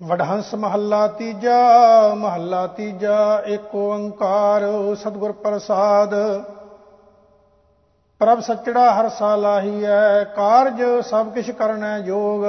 ਵਡਹੰਸ 0.00 0.54
ਮਹੱਲਾ 0.54 1.06
ਤੀਜਾ 1.08 2.14
ਮਹੱਲਾ 2.14 2.66
ਤੀਜਾ, 2.66 3.42
ਏਕ 3.46 3.74
ਓੰਕਾਰ 3.74 4.62
ਸਤਿਗੁਰ 4.94 5.32
ਪ੍ਰਸਾਦ। 5.32 6.14
ਪ੍ਰਭ 8.20 8.40
ਸੱਚੜਾ 8.40 9.00
ਹਰ 9.00 9.08
ਸਾਲਾਹੀ 9.08 9.84
ਹੈ 9.84 10.24
ਕਾਰਜ 10.24 10.82
ਸਭ 11.00 11.32
ਕਿਛ 11.32 11.50
ਕਰਨੈ 11.50 11.98
ਜੋਗ। 12.00 12.44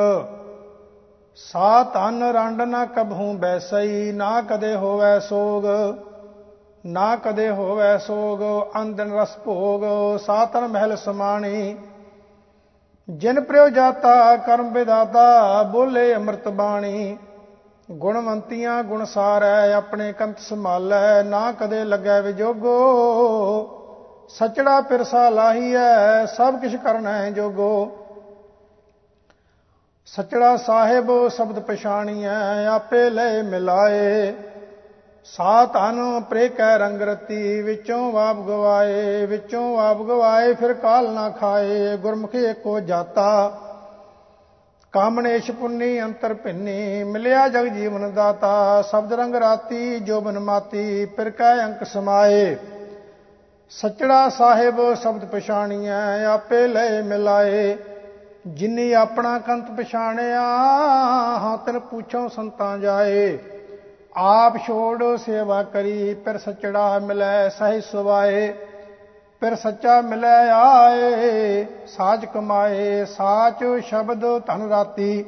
ਸਾ 1.35 1.83
ਤਨ 1.83 2.23
ਰੰਡ 2.23 2.61
ਨਾ 2.61 2.85
ਕਬਹੂ 2.85 3.33
ਬੈਸਈ, 3.33 4.11
ਨਾ 4.11 4.41
ਕਦੇ 4.41 4.75
ਹੋਵੈ 4.75 5.19
ਸੋਗ। 5.19 5.65
ਨਾ 6.85 7.15
ਕਦੇ 7.15 7.49
ਹੋਵੈ 7.49 7.97
ਸੋਗ 7.97 8.41
ਅੰਦਨ 8.81 9.11
ਰਸ 9.11 9.37
ਭੋਗ 9.43 9.81
ਸਾਤਨ 10.17 10.67
ਮਹਿਲ 10.67 10.95
ਸਮਾਣੀ। 10.97 11.77
ਜਿਨ 13.09 13.41
ਪ੍ਰਯੋ 13.41 13.69
ਜਾਤਾ, 13.69 14.35
ਕਰਮ 14.37 14.71
ਵਿਦਾਤਾ 14.73 15.63
ਬੋਲੇ 15.63 16.15
ਅੰਮ੍ਰਿਤ 16.15 16.47
ਬਾਣੀ। 16.47 17.17
ਗੁਣਵੰਤੀਆਂ 17.91 18.83
ਗੁਣਸਾਰੈ 18.83 19.73
ਆਪਣੇ 19.73 20.13
ਕੰਤ 20.13 20.39
ਸੰਭਾਲੈ, 20.39 21.23
ਨਾ 21.23 21.51
ਕਦੇ 21.51 21.83
ਲੱਗੈ 21.83 22.21
ਵਿਜੋਗੋ। 22.21 22.75
ਸਚੜਾ 24.29 24.81
ਪਿਰਸਾ 24.81 25.29
ਲਾਹੀਐ, 25.29 26.25
ਸਭ 26.25 26.59
ਕਿਛ 26.59 26.75
ਕਰਨਾ 26.75 27.13
ਹੈ 27.13 27.31
ਜੋਗੋ। 27.31 27.91
ਸਚੜਾ 30.05 30.57
ਸਾਹਿਬ 30.57 31.27
ਸ਼ਬਦ 31.27 31.59
ਪਛਾਣੀਐ, 31.59 32.67
ਆਪੇ 32.67 33.09
ਲੈ 33.09 33.43
ਮਿਲਾਏ। 33.43 34.33
ਸਾ 35.23 35.65
ਤਨ 35.65 36.21
ਪ੍ਰੇ 36.29 36.49
ਕੈ 36.49 36.77
ਰੰਗ 36.77 37.01
ਰਤੀ, 37.01 37.61
ਵਿੱਚੋਂ 37.61 38.11
ਵਾਪ 38.11 38.37
ਗਵਾਏ, 38.37 39.25
ਵਿੱਚੋਂ 39.25 39.77
ਵਾਪ 39.77 39.97
ਗਵਾਏ, 39.97 40.53
ਫਿਰ 40.53 40.73
ਕਾਲ 40.73 41.11
ਨਾ 41.11 41.29
ਖਾਏ, 41.29 41.97
ਗੁਰਮੁਖੀ 41.97 42.43
ਏਕੋ 42.43 42.79
ਜਾਤਾ। 42.79 43.51
ਕਾਮਣੇਸ਼ 44.93 45.51
ਪੁੰਨੀ 45.51 46.01
ਅੰਤਰ 46.01 46.33
ਭਿੰਨੀ, 46.33 47.03
ਮਿਲਿਆ 47.03 47.47
ਜਗ 47.47 47.65
ਜੀਵਨ 47.65 48.13
ਦਾਤਾ, 48.13 48.81
ਸ਼ਬਦ 48.81 49.13
ਰੰਗ 49.13 49.35
ਰਾਤੀ 49.35 49.99
ਜੋਬਨ 49.99 50.39
ਮਾਤੀ 50.39 51.05
ਪਿਰ 51.05 51.29
ਕੈ 51.29 51.53
ਅੰਕ 51.65 51.83
ਸਮਾਏ। 51.83 52.57
ਸਚੜਾ 53.69 54.29
ਸਾਹਿਬ 54.29 54.93
ਸ਼ਬਦ 54.93 55.25
ਪਛਾਣੀਐ, 55.25 56.25
ਆਪੇ 56.25 56.67
ਲੈ 56.67 57.01
ਮਿਲਾਏ। 57.01 57.77
ਜਿਨੀ 58.47 58.93
ਆਪਣਾ 58.93 59.39
ਕੰਤ 59.39 59.71
ਪਛਾਣਿਆ, 59.71 60.41
ਹਾਂ 61.37 61.57
ਤਨ 61.57 61.79
ਪੁੱਛੋ 61.79 62.27
ਸੰਤਾਂ 62.27 62.77
ਜਾਏ। 62.77 63.37
ਆਪ 64.15 64.57
ਛੋੜ 64.57 65.03
ਸੇਵਾ 65.17 65.63
ਕਰੀ 65.63 66.13
ਪਰ 66.13 66.37
ਸਚੜਾ 66.37 66.99
ਮਿਲੈ 66.99 67.49
ਸਹਿ 67.49 67.81
ਸੁਵਾਏ 67.81 68.53
ਫਿਰ 69.41 69.55
ਸੱਚਾ 69.55 69.99
ਮਿਲੈ 70.01 70.49
ਆਏ, 70.51 71.65
ਸਾਜ 71.87 72.25
ਕਮਾਏ, 72.25 73.05
ਸਾਚ 73.05 73.63
ਸ਼ਬਦ 73.85 74.23
ਧਨ 74.47 74.67
ਰਾਤੀ। 74.69 75.23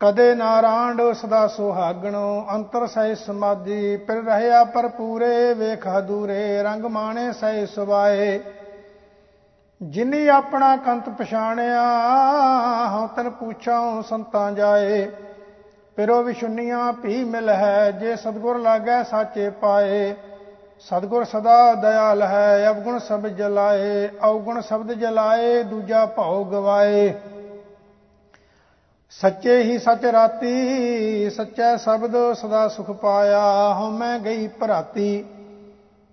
ਕਦੇ 0.00 0.34
ਨਾਰਾਇਣ 0.34 1.12
ਸਦਾ 1.12 1.46
ਸੁਹਾਗਣੋ, 1.46 2.46
ਅੰਤਰ 2.54 2.86
ਸਹਿ 2.86 3.14
ਸਮਾਧੀ, 3.14 3.96
ਫਿਰ 3.96 4.22
ਰਹਿਆ 4.22 4.62
ਪਰ 4.64 4.88
ਪੂਰੇ 4.88 5.54
ਵੇਖ 5.54 5.88
ਦੂਰੇ 6.00 6.62
ਰੰਗ 6.62 6.84
ਮਾਣੇ 6.84 7.32
ਸਹਿ 7.32 7.66
ਸੁਵਾਏ 7.66 8.40
ਜਿਨੀ 9.82 10.26
ਆਪਣਾ 10.28 10.76
ਕੰਤ 10.76 11.08
ਪਛਾਣਿਆ, 11.08 11.82
ਹਉ 12.88 13.06
ਤਨ 13.16 13.30
ਪੁੱਛਾਂ 13.30 14.02
ਸੰਤਾਂ 14.02 14.50
ਜਾਏ। 14.52 15.06
ਪਿਰੋ 15.96 16.22
ਵਿਸ਼ੁੰਨੀਆਂ 16.22 16.92
ਭੀ 16.92 17.24
ਮਿਲ 17.24 17.48
ਹੈ 17.48 17.90
ਜੇ 17.90 18.16
ਸਤਗੁਰ 18.16 18.58
ਲਾਗੈ 18.58 19.02
ਸਾਚੇ 19.02 19.50
ਪਾਏ। 19.50 20.14
ਸਤਗੁਰ 20.84 21.24
ਸਦਾ 21.24 21.74
ਦਇਆਲ 21.74 22.22
ਹੈ, 22.22 22.68
ਅਵਗੁਣ 22.68 22.98
ਸਭ 22.98 23.26
ਜਲਾਏ, 23.26 24.08
ਅਵਗੁਣ 24.24 24.60
ਸ਼ਬਦ 24.60 24.92
ਜਲਾਏ, 24.92 25.62
ਦੂਜਾ 25.62 26.04
ਭਾਉ 26.06 26.44
ਗਵਾਏ। 26.44 27.12
ਸੱਚੇ 29.10 29.62
ਹੀ 29.62 29.78
ਸੱਚ 29.78 30.04
ਰਾਤੀ, 30.04 31.30
ਸੱਚਾ 31.30 31.76
ਸ਼ਬਦ 31.76 32.16
ਸਦਾ 32.34 32.66
ਸੁਖ 32.68 32.90
ਪਾਇਆ। 32.90 33.42
ਹਉ 33.74 33.90
ਮੈਂ 33.90 34.18
ਗਈ 34.18 34.48
ਭਰਾਤੀ, 34.48 35.24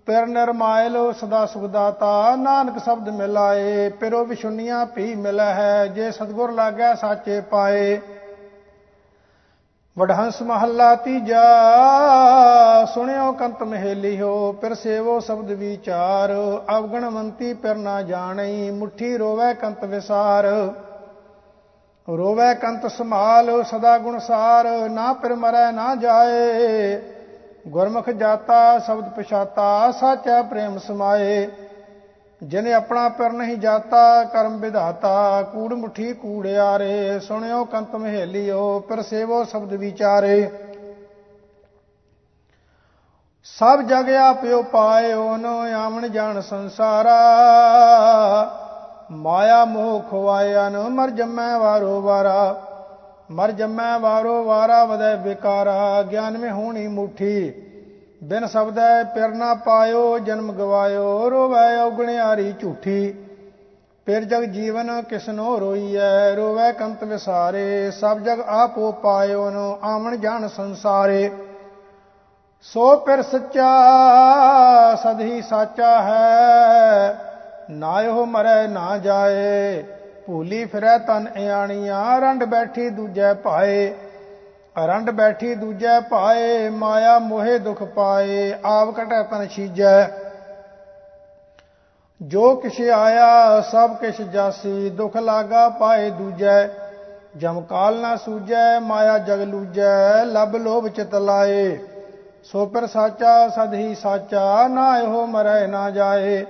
ਪਿਰ 0.06 0.26
ਨਿਰਮਾਇਲ 0.26 0.96
ਸਦਾ 1.12 1.44
ਸੁਖ 1.46 1.64
ਦਾਤਾ। 1.64 2.36
ਨਾਨਕ 2.36 2.78
ਸ਼ਬਦ 2.78 3.08
ਮਿਲਾਏ, 3.08 3.88
ਪਿਰੋ 3.90 4.24
ਵਿਸ਼ੁੰਨੀਆਂ 4.24 4.86
ਭੀ 4.86 5.14
ਮਿਲੈ 5.14 5.52
ਹੈ 5.54 5.86
ਜੇ 5.86 6.10
ਸਤਗੁਰ 6.10 6.52
ਲਾਗੈ 6.52 6.94
ਸਾਚੇ 6.94 7.40
ਪਾਏ। 7.40 8.00
ਵਡਹੰਸ 9.98 10.42
ਮਹੱਲਾ 10.42 10.94
ਤੀਜਾ, 10.94 11.42
ਸੁਣਿਓ 12.94 13.32
ਕੰਤ 13.32 13.62
ਮਹੇਲੀਓ 13.62 14.52
ਪਿਰ 14.52 14.74
ਸੇਵੋ 14.74 15.20
ਸ਼ਬਦ 15.20 15.50
ਵਿਚਾਰ 15.50 16.32
ਅਵਗਣਵੰਤੀ 16.78 17.54
ਪਿਰ 17.54 17.74
ਨਾ 17.74 18.02
ਜਾਣਈ, 18.02 18.70
ਮੁਠੀ 18.70 19.16
ਰੋਵੈ 19.16 19.52
ਕੰਤ 19.54 19.84
ਵਿਸਾਰ। 19.84 20.46
ਰੋਵੈ 22.08 22.54
ਕੰਤ 22.54 22.90
ਸਮਾਲ 22.90 23.64
ਸਦਾ 23.64 23.98
ਗੁਣਸਾਰ 23.98 24.88
ਨਾ 24.90 25.12
ਪਿਰ 25.12 25.34
ਮਰੈ 25.34 25.70
ਨਾ 25.72 25.94
ਜਾਏ। 25.94 27.00
ਗੁਰਮੁਖ 27.68 28.10
ਜਾਤਾ, 28.10 28.78
ਸ਼ਬਦ 28.78 29.08
ਪਛਾਤਾ, 29.08 29.90
ਸਾਚਾ 29.90 30.42
ਪ੍ਰੇਮ 30.42 30.78
ਸਮਾਏ। 30.78 31.50
ਜਿਨੇ 32.42 32.72
ਆਪਣਾ 32.72 33.08
ਪਰ 33.08 33.32
ਨਹੀਂ 33.32 33.56
ਜਾਤਾ, 33.56 34.24
ਕਰਮ 34.24 34.60
ਵਿਧਾਤਾ, 34.60 35.42
ਕੂੜ 35.42 35.74
ਮੁਠੀ 35.74 36.12
ਕੂੜਿਆਰੇ, 36.12 37.20
ਸੁਣਿਓ 37.20 37.64
ਕੰਤ 37.64 37.96
ਮਹੇਲਿਓ, 37.96 38.80
ਪਰ 38.80 39.02
ਸੇਵੋ 39.02 39.44
ਸ਼ਬਦ 39.44 39.72
ਵਿਚਾਰੇ। 39.72 40.50
ਸਭ 43.44 43.80
ਜਗ 43.80 44.10
ਆਪਿਓ 44.10 44.62
ਪਾਇਓ, 44.62 45.36
ਨੋ 45.36 45.60
ਆਵਣ 45.72 46.08
ਜਾਣ 46.08 46.40
ਸੰਸਾਰਾ। 46.40 47.18
ਮਾਇਆ 49.10 49.64
ਮੋਹ 49.64 50.00
ਖਵਾਇਆ 50.00 50.68
ਨ 50.68 50.78
ਮਰ 50.78 51.10
ਜੰਮੈ 51.10 51.58
ਵਾਰੋ 51.58 52.00
ਵਾਰਾ। 52.00 52.62
ਮਰ 53.30 53.50
ਜੰਮੈ 53.50 53.98
ਵਾਰੋ 53.98 54.44
ਵਾਰਾ 54.44 54.84
ਵਦੈ 54.84 55.16
ਵਿਕਾਰਾ, 55.16 56.02
ਗਿਆਨ 56.02 56.38
ਮੇ 56.38 56.50
ਹੋਣੀ 56.50 56.88
ਮੁਠੀ। 56.88 57.61
ਬਿਨ 58.22 58.46
ਸ਼ਬਦੈ 58.46 59.02
ਪਿਰ 59.04 59.28
ਨਾ 59.28 59.52
ਪਾਇਓ, 59.54 60.18
ਜਨਮ 60.18 60.52
ਗਵਾਇਓ, 60.52 61.30
ਰੋਵੈ 61.30 61.76
ਔਗਣਿਆਰੀ 61.78 62.52
ਝੂਠੀ। 62.52 63.14
ਪਿਰ 64.06 64.24
ਜਗ 64.24 64.42
ਜੀਵਨ 64.44 65.02
ਕਿਸਨੋ 65.02 65.58
ਰੋਈਐ, 65.60 66.34
ਰੋਵੈ 66.36 66.70
ਕੰਤ 66.72 67.02
ਵਿਸਾਰੇ, 67.04 67.90
ਸਭ 67.90 68.18
ਜਗ 68.18 68.40
ਆਪੋ 68.40 68.90
ਪਾਇਓ 68.92 69.48
ਨ 69.50 69.56
ਆਵਣ 69.84 70.16
ਜਾਣ 70.16 70.46
ਸੰਸਾਰੇ। 70.48 71.30
ਸੋ 72.64 72.96
ਪਿਰ 72.96 73.22
ਸੱਚਾ 73.22 73.68
ਸਦਹੀ 74.94 75.42
ਸਾਚਾ 75.42 75.90
ਹੈ, 76.02 77.14
ਨਾ 77.70 78.00
ਇਹੋ 78.02 78.24
ਮਰੈ 78.26 78.66
ਨਾ 78.68 78.96
ਜਾਏ। 78.98 79.82
ਭੂਲੀ 80.26 80.64
ਫਿਰੈ 80.64 80.96
ਤਨ 80.98 81.26
ਇਆਣੀਆਂ, 81.36 82.20
ਰੰਡ 82.20 82.44
ਬੈਠੀ 82.44 82.88
ਦੂਜੈ 82.90 83.34
ਭਾਏ। 83.34 83.92
ਅਰੰਡ 84.76 85.10
ਬੈਠੀ 85.10 85.54
ਦੂਜੈ 85.54 86.00
ਪਾਏ 86.00 86.68
ਮਾਇਆ 86.68 87.18
ਮੋਹਿ 87.18 87.58
ਦੁਖ 87.58 87.82
ਪਾਏ, 87.82 88.54
ਆਪ 88.64 88.90
ਕਟੈ 88.90 89.22
ਤਨ 89.22 89.46
ਛੀਜੈ। 89.46 90.08
ਜੋ 92.22 92.54
ਕਿਛ 92.54 92.80
ਆਇਆ, 92.80 93.60
ਸਭ 93.60 93.96
ਕਿਛ 93.96 94.20
ਜਾਸੀ, 94.20 94.90
ਦੁਖ 94.90 95.16
ਲਾਗਾ 95.16 95.68
ਪਾਏ 95.68 96.10
ਦੂਜੈ। 96.10 96.68
ਜਮ 97.36 97.60
ਕਾਲ 97.60 97.96
ਨਾ 97.96 98.16
ਸੂਜੈ, 98.16 98.80
ਮਾਇਆ 98.80 99.18
ਜਗ 99.18 99.40
ਲੂਜੈ, 99.40 100.24
ਲਬ 100.24 100.56
ਲੋਭ 100.56 100.88
ਚਿਤ 100.88 101.14
ਲਾਏ। 101.14 101.78
ਸੋ 102.44 102.66
ਪਰ 102.66 102.86
ਸਾਚਾ, 102.86 103.48
ਸਦ 103.48 103.74
ਹੀ 103.74 103.94
ਸਾਚਾ, 103.94 104.68
ਨਾ 104.68 104.98
ਇਹੋ 104.98 105.26
ਮਰੈ 105.26 105.66
ਨਾ 105.66 105.90
ਜਾਏ। 105.90 106.46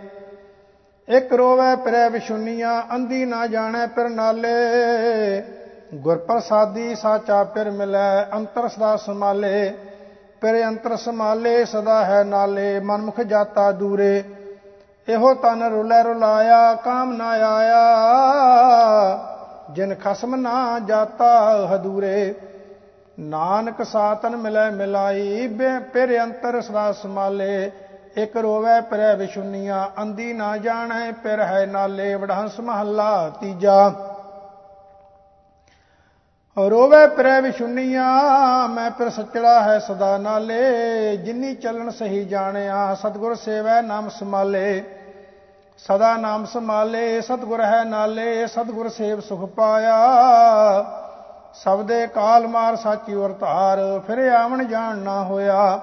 ਇਕ 1.09 1.33
ਰੋਵੇ 1.33 1.77
ਪਰੈ 1.77 2.09
ਵਿਸ਼ੁੰਨੀਆਂ 2.09 2.83
ਅੰਧੀ 2.95 3.25
ਨਾ 3.25 3.47
ਜਾਣੈ 3.47 3.87
ਪਰ 3.87 4.09
ਨਾਲੇ। 4.09 4.53
ਗੁਰ 5.95 6.19
ਪ੍ਰਸਾਦੀ 6.19 6.95
ਸਾਚਾ 6.95 7.45
ਪਿਰ 7.45 7.71
ਮਿਲੈ 7.71 8.25
ਅੰਤਰ 8.25 8.69
ਸਦਾ 8.69 8.97
ਸਮਾਲੇ 8.97 9.75
ਪਿਰ 10.41 10.65
ਅੰਤਰ 10.65 10.97
ਸਮਾਲੇ 10.97 11.65
ਸਦਾ 11.65 12.05
ਹੈ 12.05 12.25
ਨਾਲੇ, 12.25 12.81
ਮਨਮੁਖ 12.81 13.21
ਜਾਤਾ 13.21 13.73
ਦੂਰੇ। 13.73 14.25
ਇਹੋ 15.09 15.35
ਤਨ 15.35 15.63
ਰੁਲੇ 15.63 16.03
ਰੁਲਾਇਆ, 16.03 16.75
ਕਾਮ 16.75 17.13
ਨਾ 17.13 17.29
ਆਇਆ। 17.29 17.83
ਜਿਨ 19.71 19.95
ਖਸਮ 19.95 20.37
ਨਾ 20.37 20.79
ਜਾਤਾ, 20.79 21.69
ਹਦੂਰੇ। 21.75 22.35
ਨਾਨਕ 23.21 23.83
ਸਾਤਨ 23.83 24.37
ਮਿਲੈ 24.37 24.71
ਮਿਲਾਈ 24.71 25.49
ਪਿਰ 25.93 26.23
ਅੰਤਰ 26.23 26.61
ਸਦਾ 26.61 26.93
ਸਮਾਲੇ 26.93 27.71
ਇਕ 28.17 28.37
ਰੋਵੇ 28.37 28.81
ਪਰੈ 28.81 29.17
ਵਿਸ਼ੁੰਨੀਆਂ 29.17 30.03
ਅੰਦੀ 30.03 30.33
ਨਾ 30.33 30.57
ਜਾਣੈ, 30.57 31.13
ਪਿਰ 31.13 31.41
ਹੈ 31.41 31.67
ਨਾਲੇ, 31.67 32.15
ਵਡਹੰਸ 32.15 32.61
ਮਹੱਲਾ 32.61 33.31
ਤੀਜਾ। 33.41 33.93
ਰੋਵੇ 36.57 37.07
ਪਰੈ 37.07 37.41
ਵਿਸ਼ੁੰਨੀਆਂ 37.41 38.69
ਮੈਂ 38.69 38.91
ਪਰ 38.91 39.09
ਸੱਚੜਾ 39.11 39.61
ਹੈ 39.63 39.79
ਸਦਾ 39.79 40.17
ਨਾਲੇ, 40.19 41.17
ਜਿਨੀ 41.17 41.55
ਚੱਲਣ 41.55 41.91
ਸਹੀ 41.91 42.25
ਜਾਣਿਆ, 42.25 42.95
ਸਤਗੁਰ 42.95 43.35
ਸੇਵੈ 43.35 43.81
ਨਾਮ 43.83 44.09
ਸਮਾਲੇ 44.09 44.83
ਸਦਾ 45.79 46.17
ਨਾਮ 46.17 46.45
ਸਮਾਲੇ 46.45 47.21
ਸਤਗੁਰ 47.21 47.61
ਹੈ 47.61 47.85
ਨਾਲੇ, 47.85 48.47
ਸਤਗੁਰ 48.47 48.89
ਸੇਵ 48.89 49.21
ਸੁਖ 49.21 49.49
ਪਾਇਆ। 49.49 49.97
ਸਬਦੇ 51.55 52.07
ਕਾਲ 52.07 52.47
ਮਾਰ 52.47 52.77
ਸਾਚੀ 52.77 53.15
ਵਰਤਾਰ 53.15 53.79
ਫਿਰ 54.07 54.19
ਆਵਣ 54.33 54.65
ਜਾਣ 54.65 54.99
ਨਾ 54.99 55.23
ਹੋਇਆ। 55.23 55.81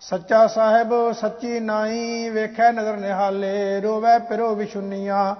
ਸੱਚਾ 0.00 0.46
ਸਾਹਿਬ, 0.46 1.12
ਸੱਚੀ 1.12 1.60
ਨਾਈ 1.60 2.28
ਵੇਖੈ 2.28 2.70
ਨਜ਼ਰ 2.72 2.96
ਨਿਹਾਲੇ, 2.96 3.80
ਰੋਵੇ 3.80 4.18
ਪਿਰੋ 4.18 4.54
ਵਿਸ਼ੁੰਨੀਆਂ 4.54 5.34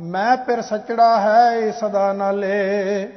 ਮੈਂ 0.00 0.36
ਪਿਰ 0.36 0.62
ਸੱਚੜਾ 0.62 1.20
ਹੈ 1.20 1.70
ਸਦਾ 1.70 2.12
ਨਾਲੇ। 2.12 3.08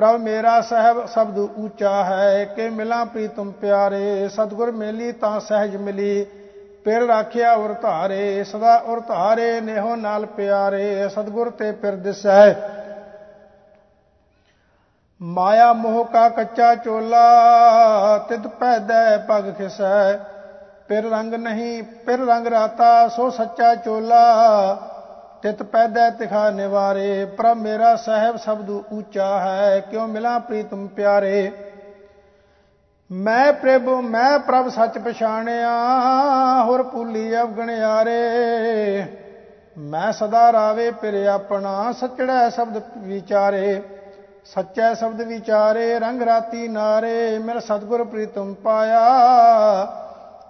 ਪ੍ਰਭ 0.00 0.20
ਮੇਰਾ 0.20 0.60
ਸਹਿਬ 0.60 1.06
ਸ਼ਬਦ 1.06 1.38
ਉੱਚਾ 1.38 2.04
ਹੈ, 2.04 2.44
ਕਿ 2.44 2.68
ਮਿਲਾਂ 2.70 3.06
ਪ੍ਰੀਤਮ 3.06 3.50
ਪਿਆਰੇ, 3.50 4.28
ਸਤਗੁਰ 4.28 4.70
ਮੇਲੀ 4.70 5.12
ਤਾਂ 5.12 5.40
ਸਹਿਜ 5.40 5.76
ਮਿਲੀ। 5.76 6.24
ਪਿਰ 6.84 7.02
ਰਾਖਿਆ 7.02 7.52
ਉਰ 7.52 7.72
ਧਾਰੇ, 7.72 8.44
ਸਦਾ 8.44 8.76
ਉਰ 8.76 9.00
ਧਾਰੇ 9.00 9.60
ਨੇਹੋ 9.60 9.96
ਨਾਲ 9.96 10.26
ਪਿਆਰੇ, 10.26 11.08
ਸਤਗੁਰ 11.08 11.50
ਤੇ 11.50 11.72
ਪਿਰ 11.72 11.96
ਦਿਸੈ। 11.96 12.54
ਮਾਇਆ 15.22 15.72
ਮੋਹ 15.72 16.04
ਕਾ 16.04 16.28
ਕੱਚਾ 16.28 16.74
ਚੋਲਾ, 16.74 17.26
ਤਿਤ 18.18 18.46
ਪੈਦੈ 18.46 19.16
ਪਗ 19.18 19.52
ਖਿਸੈ। 19.54 20.12
ਪਿਰ 20.88 21.10
ਰੰਗ 21.10 21.34
ਨਹੀਂ, 21.34 21.82
ਪਿਰ 21.82 22.26
ਰੰਗ 22.26 22.46
ਰਾਤਾ, 22.46 23.08
ਸੋ 23.08 23.30
ਸੱਚਾ 23.30 23.74
ਚੋਲਾ। 23.74 24.22
ਤਿਤ 25.42 25.62
ਪੈਦੈ 25.62 26.10
ਤਿਖਾ 26.10 26.50
ਨਿਵਾਰੇ, 26.50 27.24
ਪ੍ਰਭ 27.24 27.56
ਮੇਰਾ 27.56 27.96
ਸਹਿਬ 27.96 28.36
ਸ਼ਬਦ 28.36 28.70
ਉੱਚਾ 28.70 29.40
ਹੈ, 29.40 29.80
ਕਿਉ 29.80 30.06
ਮਿਲਾ 30.06 30.38
ਪ੍ਰੀਤਮ 30.38 30.86
ਪਿਆਰੇ? 30.86 31.52
ਮੈਂ 33.12 33.52
ਪ੍ਰਭ 33.52 33.88
ਮੈਂ 33.88 34.38
ਪ੍ਰਭ 34.38 34.68
ਸੱਚ 34.68 34.98
ਪਛਾਣਿਆ, 34.98 35.68
ਹੋਰ 36.64 36.82
ਭੁੱਲੀ 36.82 37.36
ਅਵਗਣਿਆਰੇ। 37.36 38.20
ਮੈਂ 39.78 40.12
ਸਦਾ 40.12 40.52
ਰਾਵੇ 40.52 40.90
ਪਿਰ 40.90 41.26
ਆਪਣਾ, 41.26 41.92
ਸੱਚੜਾ 41.92 42.50
ਸ਼ਬਦ 42.50 42.82
ਵਿਚਾਰੇ। 42.98 43.82
ਸੱਚਾ 44.44 44.94
ਸ਼ਬਦ 44.94 45.22
ਵਿਚਾਰੇ, 45.22 45.98
ਰੰਗ 45.98 46.22
ਰਾਤੀ 46.22 46.68
ਨਾਰੇ, 46.68 47.38
ਮਿਲ 47.38 47.60
ਸਤਗੁਰ 47.60 48.04
ਪ੍ਰੀਤਮ 48.04 48.54
ਪਾਇਆ। 48.54 49.00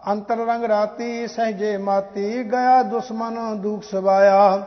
ਅੰਤਰ 0.08 0.36
ਰੰਗ 0.36 0.64
ਰਾਤੀ, 0.64 1.26
ਸਹਜੇ 1.26 1.76
ਮਾਤੀ, 1.76 2.52
ਗਿਆ 2.52 2.82
ਦੁਸ਼ਮਨ 2.82 3.60
ਦੁਖ 3.60 3.82
ਸਵਾਇਆ। 3.82 4.62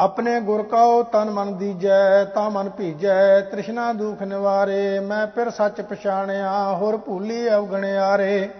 ਆਪਣੇ 0.00 0.40
ਗੁਰ 0.40 0.62
ਕਉ 0.62 1.02
ਤਨ 1.02 1.30
ਮਨ 1.30 1.56
ਦੀਜੈ, 1.56 2.24
ਤਾਂ 2.24 2.50
ਮਨ 2.50 2.68
ਭੀਜੈ। 2.68 3.40
ਤ੍ਰਿਸ਼ਨਾ 3.40 3.92
ਦੁਖ 3.92 4.22
ਨਿਵਾਰੇ, 4.22 4.98
ਮੈਂ 4.98 5.26
ਫਿਰ 5.26 5.50
ਸੱਚ 5.50 5.80
ਪਛਾਣਿਆ, 5.80 6.72
ਹੋਰ 6.72 6.96
ਭੂਲੀ 6.96 7.48
ਅਵਗਣਿਆਰੇ। 7.50 8.50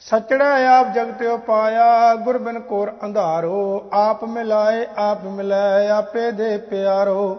ਸਚੜਾ 0.00 0.78
ਆਪ 0.78 0.92
ਜਗਤਿਓ 0.94 1.36
ਪਾਇਆ, 1.36 2.14
ਗੁਰ 2.14 2.38
ਬਿਨ 2.38 2.60
ਕੋਰ 2.60 2.92
ਅੰਧਾਰੋ। 3.04 3.88
ਆਪ 3.92 4.24
ਮਿਲਾਏ 4.24 4.86
ਆਪ 4.96 5.24
ਮਿਲਾਏ 5.24 5.88
ਆਪੇ 5.88 6.30
ਦੇ 6.30 6.58
ਪਿਆਰੋ। 6.58 7.38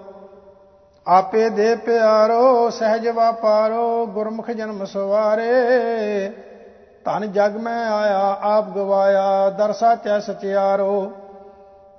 ਆਪੇ 1.08 1.50
ਦੇ 1.50 1.76
ਪਿਆਰੋ, 1.76 2.70
ਸਹਿਜ 2.70 3.08
ਵਾਪਾਰੋ, 3.08 4.06
ਗੁਰਮੁਖ 4.06 4.52
ਜਨਮ 4.52 4.86
ਸਵਾਰੇ। 4.86 5.52
ਧਨ 7.06 7.32
ਜਗ 7.32 7.58
ਮੈਂ 7.58 7.92
ਆਇਆ, 7.92 8.38
ਆਪ 8.42 8.70
ਗਵਾਇਆ, 8.70 9.50
ਦਰਸਾ 9.50 9.96
ਚੈ 9.96 10.20
ਸਚਿਆਰੋ। 10.20 11.12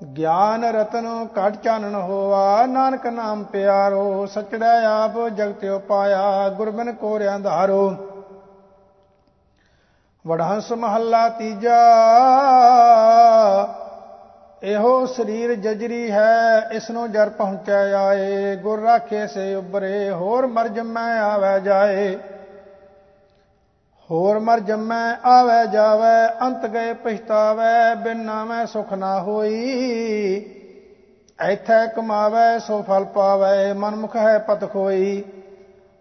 ਗਿਆਨ 0.03 0.65
ਰਤਨ 0.65 1.07
ਘਟ 1.29 1.57
ਚਾਨਣ 1.57 1.95
ਹੋਆ, 1.95 2.67
ਨਾਨਕ 2.67 3.07
ਨਾਮ 3.07 3.43
ਪਿਆਰੋ, 3.45 4.27
ਸਚੜਾ 4.27 4.71
ਆਪ 4.89 5.19
ਜਗਤਿਓ 5.29 5.79
ਪਾਇਆ 5.79 6.49
ਗੁਰਬਿਨ 6.49 6.93
ਕੋਰਿਆਂ 6.93 7.39
ਧਾਰੋ। 7.39 7.95
ਵਡਹੰਸ 10.25 10.73
ਮਹੱਲਾ 10.73 11.29
ਤੀਜਾ, 11.29 11.79
ਇਹੋ 14.63 15.07
ਸਰੀਰ 15.07 15.55
ਜਜਰੀ 15.55 16.11
ਹੈ 16.11 16.69
ਇਸ 16.73 16.91
ਨੂੰ 16.91 17.11
ਜਰ 17.13 17.29
ਪਹੁੰਚੈ 17.29 17.93
ਆਏ, 17.95 18.57
ਗੁਰ 18.57 18.81
ਰਾਖੇ 18.81 19.27
ਸੇ 19.27 19.55
ਉਬਰੇ 19.55 20.11
ਹੋਰ 20.11 20.47
ਮਰ 20.47 20.69
ਜੰਮੈ 20.69 21.19
ਆਵੇ 21.21 21.59
ਜਾਏ। 21.61 22.19
ਹੋਰ 24.11 24.39
ਮਰ 24.39 24.61
ਜੰਮੈ, 24.61 25.17
ਆਵੇ, 25.25 25.67
ਜਾਵੇ, 25.67 26.47
ਅੰਤ 26.47 26.67
ਗਏ 26.67 26.93
ਪਛਤਾਵੇ, 26.93 27.95
ਬਿਨ 27.95 28.17
ਨਾਮੈ 28.17 28.65
ਸੁਖ 28.65 28.93
ਨਾ 28.93 29.21
ਹੋਈ। 29.21 30.55
ਐਥੈ 31.41 31.87
ਕਮਾਵੇ, 31.87 32.59
ਸੋ 32.59 32.83
ਫਲ 32.83 33.05
ਪਾਵੇ, 33.05 33.73
ਮਨਮੁਖ 33.73 34.17
ਹੈ 34.17 34.39
ਪਤ 34.39 34.73
ਖੋਈ। 34.73 35.25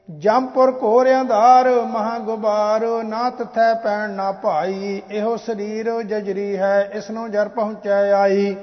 ਜੰਪੁਰ 0.10 0.80
ਘੋਰ 0.84 1.12
ਅੰਧਾਰ 1.22 1.70
ਮਹਾ 1.70 2.18
ਗੁਬਾਰ 2.20 3.04
ਨਾ 3.04 3.30
ਤਥੈ 3.30 3.74
ਪੈਣ 3.74 4.10
ਨਾ 4.10 4.32
ਭਾਈ। 4.32 5.02
ਇਹੋ 5.12 5.38
ਸਰੀਰ 5.38 6.02
ਜਜਰੀ 6.02 6.58
ਹੈ, 6.58 6.90
ਇਸ 6.94 7.12
ਨੂੰ 7.12 7.32
ਜਰ 7.32 7.48
ਪਹੁੰਚੈ 7.48 8.12
ਆਈ। 8.12 8.56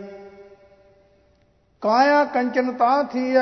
ਕਾਇਆ 1.81 2.25
ਕੰਚਨ 2.25 2.73
ਤਾਂ 2.73 3.05
ਥੀਐ, 3.05 3.39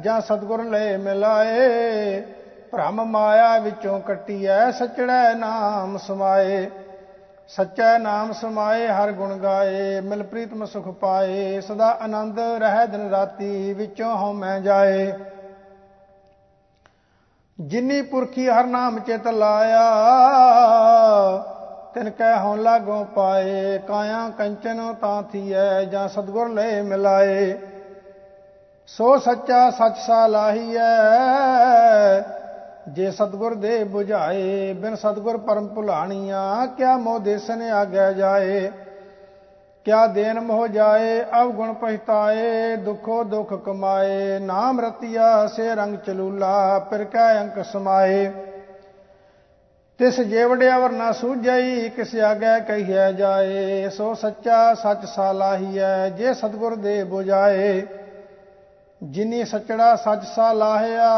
ਜਾਂ 0.00 0.20
ਸਤਗੁਰ 0.20 0.64
ਲੈ 0.64 0.98
ਮਿਲਾਏ। 0.98 2.22
ਭ੍ਰਮ 2.72 3.04
ਮਾਇਆ 3.04 3.58
ਵਿੱਚੋਂ 3.58 4.00
ਕੱਟੀਐ, 4.00 4.70
ਸਚੜੈ 4.70 5.34
ਨਾਮ 5.34 5.96
ਸਮਾਏ। 5.98 6.66
ਸੱਚਾ 7.48 7.96
ਨਾਮ 7.98 8.32
ਸਮਾਏ, 8.32 8.88
ਹਰ 8.88 9.12
ਗੁਣ 9.12 9.36
ਗਾਏ 9.36 10.00
ਮਿਲ 10.00 10.22
ਪ੍ਰੀਤਮ 10.22 10.64
ਸੁਖ 10.64 10.88
ਪਾਏ। 10.88 11.60
ਸਦਾ 11.60 11.90
ਆਨੰਦ 12.02 12.38
ਰਹਿ 12.40 12.86
ਦਿਨ 12.86 13.10
ਰਾਤੀ, 13.10 13.72
ਵਿੱਚੋਂ 13.72 14.16
ਹਉ 14.16 14.32
ਮੈਂ 14.32 14.60
ਜਾਏ। 14.60 15.12
ਜਿਨੀ 17.60 18.00
ਪੁਰਖੀ 18.02 18.48
ਹਰ 18.48 18.64
ਨਾਮ 18.64 18.98
ਚਿਤ 18.98 19.26
ਲਾਇਆ, 19.26 19.84
ਤਿਨ 21.94 22.10
ਕੈ 22.10 22.34
ਹਉ 22.36 22.56
ਲਾਗੋ 22.56 23.04
ਪਾਏ। 23.04 23.78
ਕਾਇਆ 23.78 24.28
ਕੰਚਨ 24.38 24.94
ਤਾਂ 24.94 25.22
ਥੀਐ, 25.22 25.84
ਜਾਂ 25.84 26.08
ਸਤਗੁਰ 26.08 26.48
ਲੈ 26.48 26.82
ਮਿਲਾਏ। 26.82 27.58
ਸੋ 28.88 29.16
ਸੱਚਾ 29.18 29.70
ਸੱਚ 29.70 29.96
ਸਾ 29.96 30.26
ਲਾਹੀਐ 30.26 30.80
ਜੇ 32.88 33.10
ਸਤਗੁਰ 33.10 33.54
ਦੇ 33.54 33.82
부ਝਾਏ 33.82 34.72
ਬਿਨ 34.72 34.94
ਸਤਗੁਰ 34.94 35.36
ਪਰਮ 35.36 35.68
ਭੁਲਾਣੀਆਂ, 35.68 36.66
ਕਿਆ 36.66 36.96
ਮੋਹ 36.96 37.18
ਦੇਸਨ 37.18 37.62
ਆਗੈ 37.62 38.12
ਜਾਏ? 38.12 38.70
ਕਿਆ 39.84 40.06
ਦੇਨ 40.06 40.40
ਮੋਹ 40.40 40.68
ਜਾਏ 40.68 41.24
ਅਵ 41.40 41.50
ਗੁਣ 41.50 41.72
ਪਛਤਾਏ, 41.72 42.76
ਦੁਖੋ 42.76 43.24
ਦੁਖ 43.24 43.52
ਕਮਾਏ, 43.64 44.38
ਨਾਮ 44.38 44.80
ਰਤਿਆ, 44.80 45.46
ਸੇ 45.46 45.74
ਰੰਗ 45.74 45.98
ਚਲੂਲਾ, 45.98 46.78
ਫਿਰ 46.78 47.04
ਕੈ 47.04 47.40
ਅੰਕ 47.40 47.64
ਸਮਾਏ। 47.64 48.32
ਤਿਸ 49.98 50.20
ਜੇਵੜਿਆ 50.20 50.78
ਵਰਨਾ 50.78 51.12
ਸੂਝਈ, 51.12 51.88
ਕਿਸ 51.88 52.14
ਆਗੇ 52.14 52.60
ਕਹੀਐ 52.68 53.12
ਜਾਏ। 53.12 53.88
ਸੋ 53.88 54.14
ਸੱਚਾ 54.14 54.74
ਸੱਚ 54.74 55.04
ਸਾਲਾਹੀਐ 55.04 56.08
ਜੇ 56.08 56.34
ਸਤਗੁਰ 56.34 56.76
ਦੇ 56.76 57.02
부ਝਾਏ 57.02 57.86
ਜਿਨੀ 59.02 59.44
ਸਚੜਾ 59.44 59.96
ਸੱਚ 59.96 60.24
ਸਾ 60.24 60.52
ਲਾਹਿਆ 60.52 61.08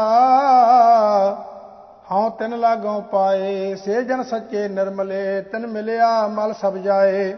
ਹਉ 2.11 2.29
ਤਿਨ 2.29 2.59
ਲਾਗੋਂ 2.59 3.01
ਪਾਏ, 3.01 3.75
ਸੇ 3.75 4.03
ਜਨ 4.03 4.23
ਸੱਚੇ 4.23 4.67
ਨਿਰਮਲੇ, 4.67 5.41
ਤਿਨ 5.41 5.67
ਮਿਲਿਆ 5.67 6.27
ਮਲ 6.27 6.53
ਸਭ 6.53 6.77
ਜਾਏ। 6.77 7.33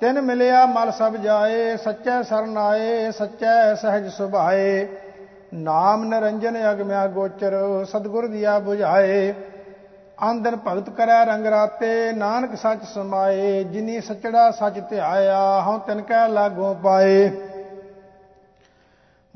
ਤਿਨ 0.00 0.20
ਮਿਲਿਆ 0.20 0.64
ਮਲ 0.66 0.90
ਸਭ 0.90 1.16
ਜਾਏ, 1.16 1.76
ਸੱਚੈ 1.76 2.22
ਸਰਨ 2.22 2.58
ਆਏ, 2.58 3.10
ਸੱਚੈ 3.10 3.74
ਸਹਿਜ 3.74 4.08
ਸੁਭਾਏ। 4.08 4.86
ਨਾਮ 5.54 6.04
ਨਰੰਜਨ 6.04 6.70
ਅਗਮਿਆ 6.70 7.06
ਗੋਚਰ, 7.06 7.84
ਸਤਗੁਰ 7.84 8.26
ਦੀਆ 8.26 8.58
부ਝਾਏ 8.58 9.32
ਆਂਦਨ 10.22 10.56
ਭਗਤ 10.56 10.90
ਕਰੈ 10.90 11.24
ਰੰਗ 11.24 11.46
ਰਾਤੇ, 11.46 12.12
ਨਾਨਕ 12.12 12.54
ਸੱਚ 12.54 12.84
ਸਮਾਏ, 12.84 13.64
ਜਿਨੀ 13.64 14.00
ਸਚੜਾ 14.00 14.50
ਸੱਚ 14.50 14.78
ਧਿਆਇਆ, 14.90 15.60
ਹਉ 15.60 15.78
ਤਿਨ 15.78 16.00
ਕੈ 16.00 16.28
ਲਾਗੋ 16.28 16.74
ਪਾਏ। 16.82 17.30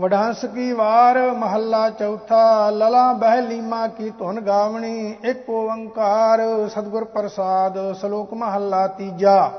ਵਡਾਂਸ 0.00 0.44
ਕੀ 0.44 0.72
ਵਾਰ 0.72 1.18
ਮਹੱਲਾ 1.32 1.90
ਚੌਥਾ, 1.90 2.70
ਲਲਾ 2.70 3.12
ਬਹਿ 3.12 3.42
ਲੀਮਾ 3.42 3.86
ਕੀ 3.86 4.10
ਧੁਨ 4.10 4.40
ਗਾਵਣੀ, 4.40 5.16
ਇੱਕ 5.24 5.50
ਓੰਕਾਰ 5.50 6.40
ਸਤਗੁਰ 6.68 7.04
ਪ੍ਰਸਾਦ, 7.04 7.92
ਸ਼ਲੋਕ 7.92 8.32
ਮਹੱਲਾ 8.34 8.86
ਤੀਜਾ। 8.86 9.50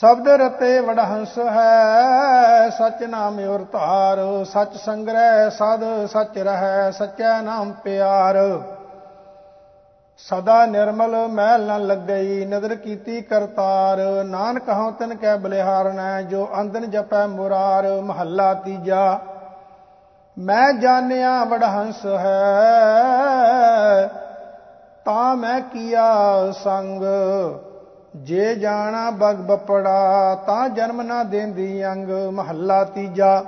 ਸ਼ਬਦ 0.00 0.28
ਰਤੇ 0.28 0.80
ਵਡਹੰਸ 0.80 1.38
ਹੈ, 1.38 2.68
ਸਚ 2.70 3.02
ਨਾਮ 3.02 3.38
ਔਰ 3.38 3.64
ਧਾਰ, 3.72 4.44
ਸਚ 4.44 4.76
ਸੰਗ੍ਰਹਿ, 4.76 5.50
ਸਦ 5.50 6.06
ਸਚ 6.06 6.38
ਰਹੈ, 6.38 6.90
ਸਚੈ 6.90 7.40
ਨਾਮ 7.42 7.72
ਪਿਆਰ। 7.72 8.36
ਸਦਾ 10.20 10.64
ਨਿਰਮਲ 10.66 11.14
ਮਹਿਲ 11.28 11.66
ਨ 11.66 11.86
ਲੱਗਈ, 11.86 12.44
ਨਦਰ 12.44 12.74
ਕੀਤੀ 12.74 13.20
ਕਰਤਾਰ। 13.20 13.98
ਨਾਨਕ 14.24 14.68
ਹਉ 14.68 14.90
ਤਨ 14.90 15.14
ਕੈ 15.14 15.36
ਬਲਿਹਾਰਨੈ 15.36 16.22
ਜੋ 16.22 16.48
ਅੰਦਨ 16.60 16.90
ਜਪੈ 16.90 17.26
ਮੁਰਾਰ, 17.26 17.86
ਮਹੱਲਾ 18.00 18.52
ਤੀਜਾ। 18.54 19.18
ਮੈਂ 20.36 20.72
ਜਾਣਿਆ 20.72 21.32
ਵਡਹੰਸ 21.44 22.04
ਹੈ, 22.18 22.42
ਤਾਂ 25.04 25.36
ਮੈਂ 25.36 25.60
ਕੀਆ 25.60 26.10
ਸੰਗ। 26.52 27.02
ਜੇ 28.16 28.54
ਜਾਣਾ 28.54 29.10
ਬਗ 29.10 29.36
ਬਪੜਾ, 29.46 30.34
ਤਾਂ 30.46 30.68
ਜਨਮ 30.68 31.02
ਨਾ 31.02 31.22
ਦੇਂਦੀ 31.24 31.86
ਅੰਗ, 31.86 32.10
ਮਹੱਲਾ 32.32 32.84
ਤੀਜਾ। 32.84 33.42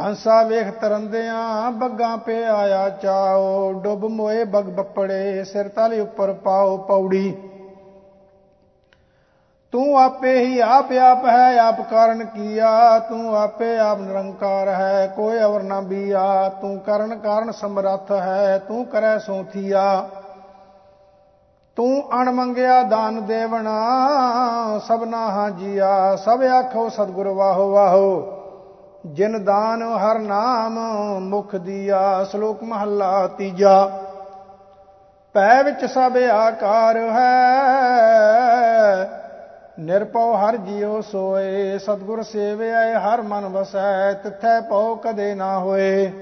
ਹੰਸਾ 0.00 0.42
ਵੇਖ 0.42 0.70
ਤਰੰਦਿਆਂ 0.70 1.70
ਬੱਗਾ 1.70 2.16
ਪੇ 2.16 2.44
ਆਇਆ 2.44 2.88
ਚਾਓ, 2.88 3.72
ਡੁੱਬ 3.72 4.04
ਮੋਏ 4.04 4.44
ਬਗ 4.44 4.64
ਬੱਪੜੇ, 4.64 5.44
ਸਿਰ 5.44 5.68
ਤਲੇ 5.68 6.00
ਉੱਪਰ 6.00 6.32
ਪਾਓ 6.32 6.76
ਪੌੜੀ। 6.76 7.36
ਤੂੰ 9.72 9.98
ਆਪੇ 9.98 10.44
ਹੀ 10.44 10.60
ਆਪ 10.60 10.92
ਆਪ 10.92 11.26
ਹੈ, 11.26 11.58
ਆਪ 11.58 11.90
ਕਾਰਨ 11.90 12.24
ਕੀਆ, 12.24 12.98
ਤੂੰ 12.98 13.36
ਆਪੇ 13.36 13.78
ਆਪ 13.78 13.98
ਨਿਰੰਕਾਰ 13.98 14.68
ਹੈ, 14.68 15.12
ਕੋਈ 15.16 15.38
ਅਵਰ 15.38 15.62
ਨਾ 15.62 15.80
ਬੀਆ, 15.80 16.48
ਤੂੰ 16.48 16.78
ਕਰਨ 16.78 17.18
ਕਾਰਨ 17.18 17.52
ਸਮਰੱਥ 17.52 18.12
ਹੈ, 18.12 18.58
ਤੂੰ 18.58 18.84
ਕਰੈ 18.86 19.18
ਸੋਥੀਆ। 19.18 20.08
ਤੂੰ 21.76 22.22
ਅਣ 22.22 22.30
ਮੰਗਿਆ 22.30 22.82
ਦਾਨ 22.82 23.26
ਦੇਵਣਾ 23.26 23.78
ਸਭਨਾ 24.88 25.30
ਹਾਂ 25.30 25.50
ਜੀਆ, 25.50 26.16
ਸਭ 26.16 26.42
ਆਖੋ 26.42 26.88
ਸਤਿਗੁਰ 26.88 27.28
ਵਾਹੋ 27.28 27.70
ਵਾਹੋ। 27.70 28.39
ਜਿਨ 29.06 29.44
ਦਾਨ 29.44 29.82
ਹਰ 29.82 30.18
ਨਾਮ 30.18 30.78
ਮੁਖ 31.20 31.56
ਦੀਆ, 31.56 32.24
ਸ਼ਲੋਕ 32.24 32.62
ਮਹੱਲਾ 32.62 33.26
ਤੀਜਾ। 33.26 34.00
ਪੈ 35.32 35.62
ਵਿੱਚ 35.62 35.84
ਸਭ 35.84 36.16
ਆਕਾਰ 36.32 36.96
ਹੈ 36.96 37.34
ਨਿਰਪਉ 39.78 40.34
ਹਰ 40.34 40.56
ਜਿਉ 40.56 41.00
ਸੋਏ, 41.00 41.78
ਸਤਗੁਰ 41.78 42.22
ਸੇਵਿਆ 42.22 43.00
ਹਰ 43.00 43.22
ਮਨ 43.22 43.46
ਵਸੈ, 43.46 44.12
ਤਿਥੈ 44.12 44.60
ਪਉ 44.60 44.96
ਕਦੇ 44.96 45.34
ਨਾ 45.34 45.58
ਹੋਏ। 45.58 46.12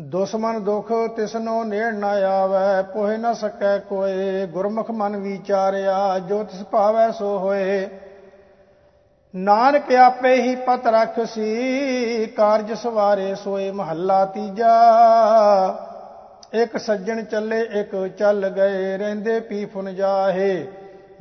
ਦੁਸ਼ਮਨ 0.00 0.64
ਦੁਖ 0.64 0.92
ਤਿਸਨੋ 1.16 1.64
ਨੇੜ 1.64 1.94
ਨਾ 1.94 2.08
ਆਵੈ, 2.08 2.82
ਪੋਹਿ 2.82 3.18
ਨ 3.18 3.32
ਸਕੈ 3.32 3.78
ਕੋਏ, 3.78 4.46
ਗੁਰਮੁਖ 4.46 4.90
ਮਨ 4.90 5.16
ਵਿਚਾਰਿਆ, 5.16 6.18
ਜੋ 6.18 6.44
ਤਿਸ 6.44 6.62
ਭਾਵੈ 6.62 7.10
ਸੋ 7.10 7.38
ਹੋਏ। 7.38 7.88
ਨਾਨਕ 9.34 9.90
ਆਪੇ 9.92 10.34
ਹੀ 10.34 10.54
ਪਤ 10.56 10.86
ਰਖ 10.86 11.18
ਸੀ, 11.24 12.26
ਕਾਰਜ 12.26 12.72
ਸਵਾਰੇ 12.72 13.34
ਸੋਏ 13.34 13.70
ਮਹੱਲਾ 13.70 14.24
ਤੀਜਾ। 14.24 14.74
ਇੱਕ 16.52 16.76
ਸੱਜਣ 16.76 17.22
ਚੱਲੇ, 17.22 17.60
ਇੱਕ 17.72 17.96
ਚੱਲ 18.18 18.48
ਗਏ, 18.48 18.96
ਰਹਿੰਦੇ 18.96 19.38
ਪੀ 19.40 19.64
ਫੁਨ 19.64 19.94
ਜਾਹੇ। 19.94 20.66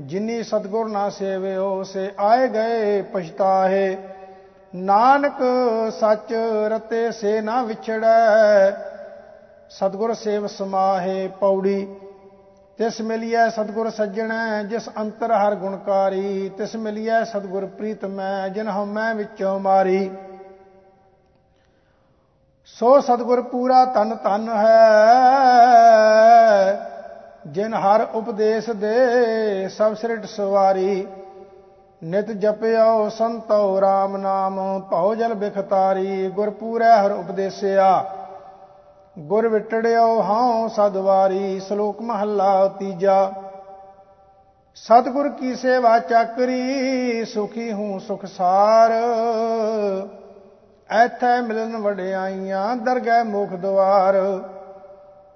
ਜਿਨੀ 0.01 0.43
ਸਤਗੁਰ 0.43 0.89
ਨਾ 0.89 1.09
ਸੇਵਿਓ 1.09 1.83
ਸੇ 1.83 2.09
ਆਏ 2.19 2.47
ਗਏ 2.47 3.01
ਪਛਤਾਹੇ। 3.01 3.97
ਨਾਨਕ 4.73 5.41
ਸੱਚ 5.99 6.33
ਰਤੇ 6.67 7.11
ਸੇ 7.11 7.39
ਨਾ 7.41 7.61
ਵਿਛੜੈ, 7.63 8.71
ਸਤਗੁਰ 9.69 10.13
ਸੇਵ 10.13 10.47
ਸਮਾਹੇ 10.47 11.27
ਪੌੜੀ। 11.39 11.87
ਤਿਸ 12.79 12.99
ਮਿਲਿਐ 13.01 13.49
ਸਤਗੁਰ 13.49 13.89
ਸੱਜਣੈ, 13.89 14.63
ਜਿਸ 14.63 14.89
ਅੰਤਰ 14.99 15.31
ਹਰ 15.31 15.55
ਗੁਣਕਾਰੀ 15.55 16.49
ਤਿਸ 16.57 16.75
ਮਿਲਿਐ 16.75 17.23
ਸਤਗੁਰ 17.23 17.65
ਪ੍ਰੀਤਮੈ 17.77 18.47
ਜਿਨ 18.49 18.69
ਹਉਮੈ 18.69 19.13
ਵਿੱਚੋਂ 19.13 19.59
ਮਾਰੀ। 19.59 20.09
ਸੋ 22.67 22.99
ਸਤਗੁਰ 23.01 23.41
ਪੂਰਾ 23.41 23.83
ਤਨ 23.85 24.15
ਤਨ 24.15 24.49
ਹੈ, 24.49 24.79
ਜਿਨ 27.47 27.73
ਹਰ 27.73 28.05
ਉਪਦੇਸ਼ 28.13 28.69
ਦੇ, 28.69 29.67
ਸਭ 29.69 29.93
ਸ੍ਰਿਟ 29.95 30.25
ਸਵਾਰੀ। 30.25 31.07
ਨਿਤ 32.01 32.31
ਜਪਿਓ 32.31 33.09
ਸੰਤੋ 33.09 33.79
RAM 33.79 34.17
ਨਾਮ, 34.17 34.59
ਭਉ 34.81 35.13
ਜਲ 35.15 35.33
ਬਿਖਤਾਰੀ 35.33 36.29
ਗੁਰ 36.29 36.49
ਪੂਰੈ 36.49 36.91
ਹਰ 36.95 37.11
ਉਪਦੇਸਿਆ। 37.11 38.05
ਗੁਰ 39.19 39.47
ਵਿਟੜਿਓ 39.47 40.21
ਹਾਂ 40.21 40.69
ਸਦਵਾਰੀ 40.69 41.59
ਸ਼ਲੋਕ 41.59 42.01
ਮਹੱਲਾ 42.01 42.67
ਤੀਜਾ। 42.67 43.31
ਸਤਗੁਰ 44.75 45.29
ਕੀ 45.29 45.55
ਸੇਵਾ 45.55 45.99
ਚੱਕਰੀ, 45.99 47.25
ਸੁਖੀ 47.25 47.71
ਹੂੰ 47.73 47.99
ਸੁਖ 47.99 48.25
ਸਾਰ। 48.25 48.91
ਐਥੈ 50.89 51.41
ਮਿਲਨ 51.41 51.77
ਵਡਿਆਈਆਂ, 51.77 52.75
ਦਰਗਹਿ 52.75 53.23
ਮੁਖ 53.23 53.49
ਦਵਾਰ। 53.49 54.15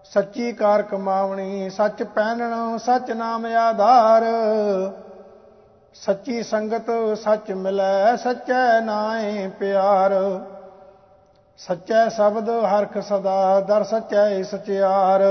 ਸੱਚੀ 0.03 0.51
ਕਾਰ 0.51 0.81
ਕਮਾਵਣੀ, 0.81 1.69
ਸੱਚ 1.69 2.03
ਪਹਿਨਣ, 2.03 2.77
ਸੱਚ 2.77 3.11
ਨਾਮ 3.11 3.45
ਆਧਾਰ। 3.45 4.23
ਸੱਚੀ 5.93 6.43
ਸੰਗਤ 6.43 7.17
ਸੱਚ 7.17 7.51
ਮਿਲੈ, 7.51 8.15
ਸੱਚੈ 8.15 8.81
ਨਾਏ 8.81 9.47
ਪਿਆਰ। 9.59 10.13
ਸੱਚੈ 11.59 12.07
ਸ਼ਬਦ 12.09 12.49
ਹਰਖ 12.49 12.97
ਸਦਾ 12.97 13.59
ਦਰ 13.59 13.83
ਸੱਚੈ 13.83 14.41
ਸਚਿਆਰ। 14.43 15.21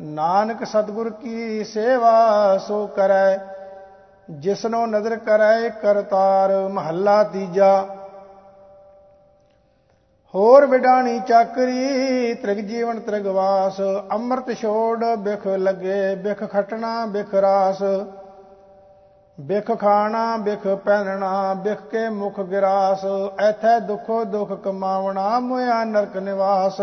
ਨਾਨਕ 0.00 0.64
ਸਤਗੁਰ 0.64 1.10
ਕੀ 1.12 1.64
ਸੇਵਾ 1.64 2.58
ਸੋ 2.58 2.86
ਕਰੈ, 2.86 3.38
ਜਿਸਨੋ 4.30 4.84
ਨਜ਼ਰ 4.86 5.16
ਕਰੈ 5.18 5.68
ਕਰਤਾਰ 5.82 6.52
ਮਹੱਲਾ 6.68 7.22
ਤੀਜਾ। 7.24 7.72
ਹੋਰ 10.34 10.66
ਵਿਡਾਣੀ 10.66 11.18
ਚਾਕਰੀ, 11.20 12.34
ਤ੍ਰਿਗ 12.34 12.58
ਜੀਵਨ 12.58 13.00
ਤ੍ਰਿਗਵਾਸ 13.00 13.80
ਅੰਮ੍ਰਿਤ 14.12 14.58
ਛੋੜ 14.58 15.04
ਬਿਖ 15.04 15.46
ਲਗੇ, 15.46 16.14
ਬਿਖ 16.14 16.44
ਖਟਣਾ 16.44 17.04
ਬਿਖ 17.06 17.34
ਰਾਸ। 17.34 17.82
ਬਿਖ 19.42 19.70
ਖਾਣਾ, 19.80 20.36
ਬਿਖ 20.36 20.66
ਪਹਿਨਣਾ, 20.84 21.54
ਬਿਖ 21.54 21.80
ਕੇ 21.90 22.08
ਮੁਖ 22.08 22.40
ਗਿਰਾਸ, 22.40 23.04
ਐਥੈ 23.40 23.78
ਦੁਖੋ 23.78 24.24
ਦੁਖ 24.24 24.52
ਕਮਾਵਣਾ 24.52 25.38
ਮੋਇਆ 25.38 25.84
ਨਰਕ 25.84 26.16
ਨਿਵਾਸ। 26.16 26.80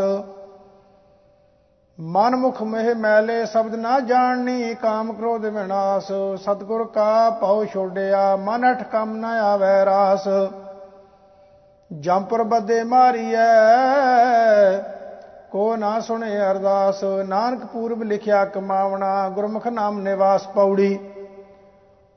ਮਨ 2.00 2.36
ਮੁਖ 2.36 2.62
ਮਹਿ 2.64 2.94
ਮੈਲੇ, 2.94 3.46
ਸ਼ਬਦ 3.46 3.76
ਨਾ 3.76 4.00
ਜਾਣਨੀ, 4.00 4.74
ਕਾਮ 4.76 5.14
ਕ੍ਰੋਧ 5.14 5.46
ਵਿਨਾਸ਼। 5.46 6.12
ਸਤਗੁਰ 6.36 6.86
ਕਾ 6.86 7.30
ਪਉ 7.30 7.66
ਛੋੜਿਆ 7.66 8.36
ਮਨ 8.36 8.72
ਅਠ 8.72 8.84
ਕਮ 8.84 9.16
ਨ 9.18 9.26
ਆਵੈ 9.26 9.86
ਰਾਸ। 9.86 10.28
ਜੰਪਰ 11.92 12.44
ਬੱਦੇ 12.44 12.84
ਮਾਰੀਐ, 12.84 13.48
ਕੋ 15.52 15.76
ਨਾ 15.76 16.00
ਸੁਣੇ 16.00 16.40
ਅਰਦਾਸ। 16.42 17.04
ਨਾਨਕ 17.04 17.66
ਪੂਰਬ 17.66 18.04
ਲਿਖਿਆ 18.04 18.46
ਕਮਾਵਣਾ, 18.46 19.30
ਗੁਰਮੁਖ 19.30 19.68
ਨਾਮ 19.68 20.00
ਨਿਵਾਸ 20.00 20.48
ਪੌੜੀ। 20.48 21.09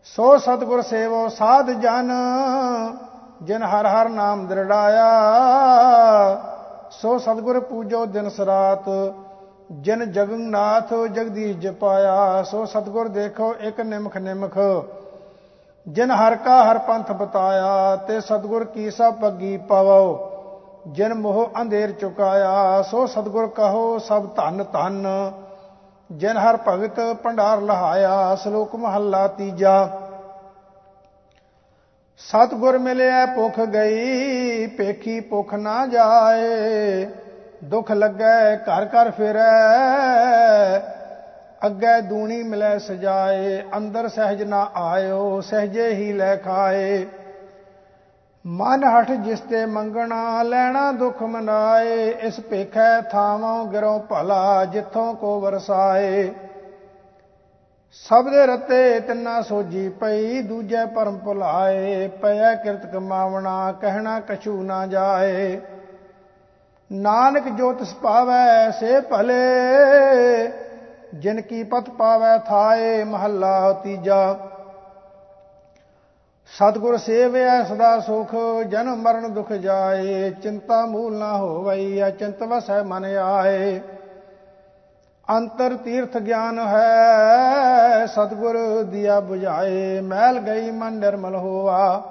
ਸੋ 0.07 0.37
ਸਤਗੁਰ 0.39 0.81
ਸੇਵੋ 0.83 1.29
ਸਾਧ 1.29 1.71
ਜਨ, 1.71 2.11
ਜਿਨ 3.43 3.63
ਹਰ 3.63 3.87
ਹਰ 3.87 4.09
ਨਾਮ 4.09 4.47
ਦਰੜਾਇਆ। 4.47 5.05
ਸੋ 6.91 7.19
ਸਤਗੁਰ 7.19 7.59
ਪੂਜੋ 7.61 8.05
ਦਿਨ 8.07 8.29
ਸਰਾਤ, 8.29 8.89
ਜਿਨ 9.73 10.05
ਜਗਨਨਾਥ 10.13 10.93
ਜਗਦੀਸ਼ 11.13 11.59
ਜਪਾਇਆ। 11.59 12.43
ਸੋ 12.43 12.65
ਸਤਗੁਰ 12.65 13.09
ਦੇਖੋ 13.09 13.55
ਇੱਕ 13.61 13.81
ਨਿਮਖ 13.81 14.17
ਨਿਮਖ, 14.17 14.59
ਜਿਨ 15.87 16.11
ਹਰ 16.11 16.37
ਕਾ 16.37 16.63
ਹਰ 16.65 16.79
ਪੰਥ 16.79 17.13
ਬਤਾਇਆ। 17.13 17.97
ਤੇ 17.97 18.21
ਸਤਗੁਰ 18.21 18.65
ਕੀ 18.65 18.91
ਸਭ 18.91 19.15
ਪੱਗੀ 19.15 19.57
ਪਵੋ, 19.69 20.29
ਜਿਨ 20.89 21.15
ਮੋਹ 21.15 21.61
ਅੰਧੇਰ 21.61 21.93
ਚੁਕਾਇਆ। 21.93 22.83
ਸੋ 22.83 23.07
ਸਤਗੁਰ 23.07 23.47
ਕਹੋ 23.47 23.99
ਸਭ 23.99 24.27
ਧਨ 24.37 24.65
ਧਨ 24.73 25.07
ਜਿਨ 26.13 26.37
ਹਰ 26.37 26.57
ਭਗਤ 26.69 27.01
ਭੰਡਾਰ 27.23 27.61
ਲਹਾਇਆ, 27.61 28.35
ਸ਼ਲੋਕ 28.35 28.75
ਮਹੱਲਾ 28.77 29.27
ਤੀਜਾ। 29.29 29.89
ਸਤਗੁਰ 32.19 32.79
ਮਿਲਿਆ, 32.79 33.25
ਭੁਖ 33.27 33.61
ਗਈ 33.61 34.67
ਪੇਖੀ 34.67 35.21
ਭੁਖ 35.21 35.55
ਨਾ 35.55 35.87
ਜਾਏ। 35.87 37.07
ਦੁਖ 37.65 37.93
ਲੱਗੈ, 37.93 38.57
ਘਰ 38.57 38.87
ਘਰ 38.87 39.11
ਫਿਰੈ, 39.11 40.79
ਅੱਗੇ 41.67 42.01
ਦੂਣੀ 42.01 42.43
ਮਿਲੈ 42.43 42.77
ਸਜਾਏ। 42.79 43.63
ਅੰਦਰ 43.77 44.09
ਸਹਿਜ 44.09 44.43
ਨਾ 44.43 44.71
ਆਇਓ, 44.77 45.41
ਸਹਜੇ 45.41 45.89
ਹੀ 45.89 46.13
ਲੈ 46.13 46.37
ਖਾਏ। 46.37 47.07
ਮਨ 48.47 48.85
ਹਠ 48.85 49.11
ਜਿਸ 49.11 49.41
ਤੇ 49.41 49.67
ਮੰਗਣਾ, 49.67 50.43
ਲੈਣਾ 50.43 50.93
ਦੁਖ 50.93 51.23
ਮਨਾਏ, 51.23 52.09
ਇਸ 52.11 52.41
ਭੇਖੈ 52.41 53.01
ਥਾਵਾਂ 53.01 53.65
ਗਿਰੋਂ 53.65 54.01
ਭਲਾ 54.01 54.65
ਜਿੱਥੋਂ 54.65 55.15
ਕੋ 55.15 55.41
ਵਰਸਾਏ। 55.41 56.33
ਸਭ 57.93 58.25
ਦੇ 58.25 58.47
ਰਤੇ 58.47 59.01
ਤਿੰਨਾ 59.01 59.43
ਸੋਜੀ 59.43 59.89
ਪਈ, 59.89 60.43
ਦੂਜੇ 60.43 60.87
ਪਰਮ 60.87 61.19
ਭੁਲਾਏ 61.19 62.09
ਪਿਆ 62.09 62.55
ਕਿਰਤ 62.55 62.87
ਕਮਾਵਣਾ 62.87 63.73
ਕਹਿਣਾ 63.73 64.21
ਕਛੂ 64.21 64.63
ਨਾ 64.63 64.87
ਜਾਏ। 64.87 65.61
ਨਾਨਕ 66.93 67.49
ਜੋ 67.49 67.73
ਤਿਸ 67.73 67.95
ਪਾਵੈ, 67.95 68.71
ਸੇ 68.71 69.01
ਭਲੇ। 69.01 69.43
ਜਿਨ 71.15 71.41
ਕੀ 71.41 71.63
ਪਤ 71.63 71.91
ਪਾਵੈ 71.91 72.39
ਥਾਏ, 72.39 73.05
ਮਹੱਲਾ 73.05 73.73
ਤੀਜਾ। 73.73 74.39
ਸਤਗੁਰ 76.53 76.97
ਸੇਵਿਆ 76.97 77.65
ਸਦਾ 77.65 77.99
ਸੁਖ 78.01 78.35
ਜਨਮ 78.69 78.97
ਮਰਨ 78.97 79.33
ਦੁਖ 79.33 79.53
ਜਾਏ, 79.53 80.31
ਚਿੰਤਾ 80.31 80.85
ਮੂਲ 80.87 81.15
ਨਾ 81.15 81.37
ਹੋਵਈ, 81.37 82.03
ਅਚਿੰਤ 82.09 82.43
ਵਸੈ 82.43 82.83
ਮਨ 82.83 83.05
ਆਏ। 83.05 83.81
ਅੰਤਰ 85.29 85.75
ਤੀਰਥ 85.77 86.17
ਗਿਆਨ 86.19 86.59
ਹੈ, 86.59 88.07
ਸਤਗੁਰ 88.07 88.83
ਦਿਆ 88.83 89.17
부ਝਾਏ 89.21 90.01
ਮੈਲ 90.01 90.39
ਗਈ 90.39 90.71
ਮਨ 90.71 90.93
ਨਿਰਮਲ 90.93 91.37
ਹੋਆ। 91.37 92.03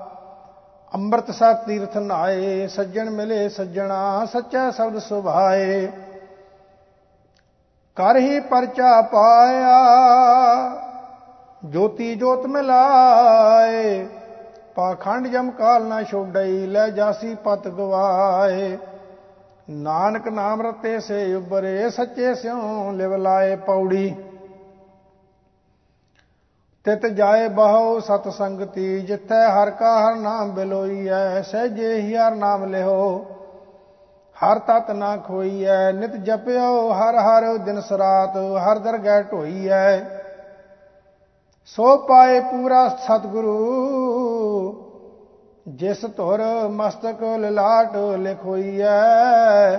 ਅੰਮ੍ਰਿਤ 0.93 1.29
ਸਾ 1.31 1.51
ਤੀਰਥ 1.53 1.98
ਨਾਏ, 1.98 2.67
ਸੱਜਣ 2.67 3.10
ਮਿਲੇ 3.10 3.50
ਸੱਜਣਾ, 3.50 4.25
ਸੱਚਾ 4.25 4.69
ਸ਼ਬਦ 4.71 4.98
ਸੁਭਾਏ। 5.00 5.86
ਕਰ 7.98 8.17
ਹੀ 8.17 8.39
ਪਰਚਾ 8.39 9.01
ਪਾਇਆ, 9.01 9.77
ਜੋਤੀ 11.65 12.15
ਜੋਤ 12.15 12.45
ਮਿਲਾਏ। 12.45 14.05
ਪਾਖੰਡ 14.75 15.28
ਜਮ 15.28 15.50
ਕਾਲ 15.51 15.84
ਨਾ 15.84 16.01
ਛੋੜਈ, 16.04 16.66
ਲੈ 16.66 16.88
ਜਾਸੀ 16.90 17.36
ਪਤ 17.36 17.68
ਗਵਾਏ। 17.68 18.78
ਨਾਨਕ 19.70 20.28
ਨਾਮ 20.28 20.62
ਰਤੇ 20.62 21.00
ਸੇ 21.00 21.34
ਉਬਰੇ 21.36 21.90
ਸੱਚੇ 21.90 22.34
ਸਿਉ 22.36 22.92
ਲਿਵ 22.92 23.16
ਲਾਏ 23.16 23.56
ਪੌੜੀ। 23.56 24.16
ਤਿਤ 26.86 27.06
ਜਾਏ 27.08 27.48
ਬਹੁ 27.48 28.00
ਸਤ 28.00 28.28
ਸੰਗਤੀ, 28.30 29.00
ਜਿੱਥੈ 29.00 29.48
ਹਰ 29.50 29.70
ਕਾ 29.72 29.92
ਹਰ 30.00 30.16
ਨਾਮ 30.16 30.51
ਬਿਲੋਈਐ 30.51 31.42
ਸਹਿਜੇ 31.42 31.94
ਹੀ 31.96 32.16
ਹਰ 32.16 32.36
ਨਾਮ 32.36 32.66
ਲਿਓ 32.66 33.25
ਹਰ 34.38 34.60
ਤਤ 34.60 34.90
ਨਾ 34.92 35.16
ਖੋਈਐ, 35.18 35.92
ਨਿਤ 35.92 36.16
ਜਪਿਓ, 36.18 36.92
ਹਰ 36.92 37.16
ਹਰ 37.18 37.58
ਦਿਨ 37.58 37.82
ਸਰਾਤ, 37.82 38.38
ਹਰ 38.66 38.80
ਦਰਗਹਿ 38.80 39.24
ਢੋਈਐ। 39.24 40.00
ਸੋ 41.66 41.96
ਪਾਏ 41.98 42.40
ਪੂਰਾ 42.42 42.88
ਸਤਿਗੁਰੂ 42.90 43.51
ਜਿਸ 45.68 46.06
ਧੁਰ 46.06 46.41
ਮਸਤਕ 46.70 47.24
ਲਲਾਟ 47.39 47.96
ਲਿਖੋਈਐ, 48.20 49.77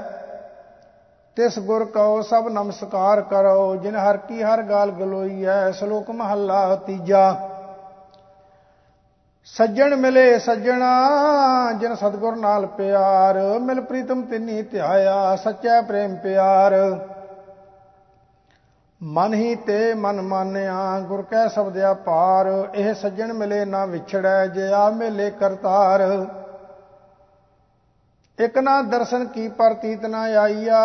ਤਿਸ 1.37 1.59
ਗੁਰ 1.59 1.85
ਕਉ 1.85 2.21
ਸਭ 2.23 2.49
ਨਮਸਕਾਰ 2.49 3.21
ਕਰੋ, 3.21 3.77
ਜਿਨ 3.77 3.97
ਹਰ 3.97 4.17
ਕੀ 4.17 4.43
ਹਰ 4.43 4.63
ਗਾਲ 4.63 4.91
ਗਲੋਈਐ, 4.91 5.71
ਸ਼ਲੋਕ 5.71 6.11
ਮਹੱਲਾ 6.11 6.77
ਤੀਜਾ। 6.77 7.49
ਸੱਜਣ 9.45 9.97
ਮਿਲੇ 9.97 10.39
ਸੱਜਣਾ, 10.39 10.93
ਜਿਨ 11.73 11.95
ਸਤਗੁਰ 11.95 12.37
ਨਾਲ 12.37 12.67
ਪਿਆਰ, 12.67 13.39
ਮਿਲ 13.59 13.81
ਪ੍ਰੀਤਮ 13.81 14.23
ਤਿੰਨੀ 14.23 14.63
ਧਿਆਇਆ, 14.63 15.37
ਸੱਚਾ 15.37 15.81
ਪ੍ਰੇਮ 15.81 16.15
ਪਿਆਰ। 16.17 16.75
ਮਨ 19.05 19.35
ਹੀ 19.35 19.55
ਤੇ 19.55 19.95
ਮਨ 19.95 20.21
ਮਾਨਿਆ, 20.21 21.01
ਗੁਰ 21.01 21.23
ਕੈ 21.23 21.49
ਸਬਦਿਆ 21.49 21.95
ਪਾਰ 21.95 22.69
ਇਹ 22.75 22.95
ਸੱਜਣ 22.95 23.33
ਮਿਲੇ 23.33 23.65
ਨਾ 23.65 23.85
ਵਿਛੜੈ, 23.87 24.47
ਜੇ 24.47 24.73
ਆ 24.73 24.91
ਮਿਲੇ 24.91 25.31
ਕਰਤਾਰ। 25.31 26.27
ਇਕ 28.39 28.59
ਨਾ 28.59 28.83
ਦਰਸ਼ਨ 28.83 29.25
ਕੀ 29.25 29.49
ਪ੍ਰਤੀਤ 29.49 30.07
ਨਾ 30.07 30.21
ਆਈਆ, 30.21 30.83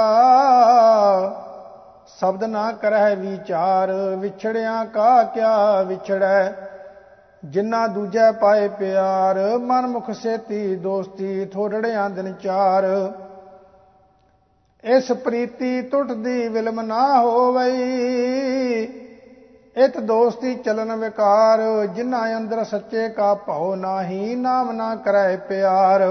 ਸ਼ਬਦ 2.20 2.44
ਨਾ 2.44 2.72
ਕਰਹਿ 2.72 3.16
ਵਿਚਾਰ, 3.16 3.92
ਵਿਛੜਿਆ 4.18 4.84
ਕਾ 4.86 5.24
ਕਿਆ 5.24 5.82
ਵਿਛੜੈ? 5.82 6.52
ਜਿੰਨਾ 7.46 7.88
ਦੂਜੈ 7.88 8.32
ਪਾਏ 8.32 8.68
ਪਿਆਰ 8.68 9.58
ਮਨ 9.58 9.88
ਮੁਖ 9.88 10.12
ਸੇਤੀ 10.12 10.76
ਦੋਸਤੀ, 10.76 11.46
ਥੋੜੜਿਆਂ 11.46 12.10
ਦਿਨ 12.10 12.34
ਚਾਰ। 12.34 13.12
ਇਸ 14.84 15.12
ਪ੍ਰੀਤੀ 15.12 15.82
ਟੁੱਟਦੀ 15.82 16.48
ਵਿਲਮ 16.48 16.82
ਨਾ 16.82 17.20
ਹੋਵਈ। 17.20 18.84
ਇਤ 19.76 20.00
ਦੋਸਤੀ 20.00 20.56
ਚਲਨ 20.56 20.96
ਵਿਕਾਰ, 20.96 21.62
ਜਿਨ੍ਹਾਂ 21.86 22.38
ਅੰਦਰ 22.38 22.64
ਸੱਚੇ 22.64 23.10
ਕਾ 23.10 23.34
ਭਉ 23.34 23.76
ਨਾਹੀ, 23.76 24.36
ਨਾਮ 24.36 24.72
ਨਾ 24.72 24.96
ਕਰੈ 24.96 25.36
ਪਿਆਰ। 25.38 26.02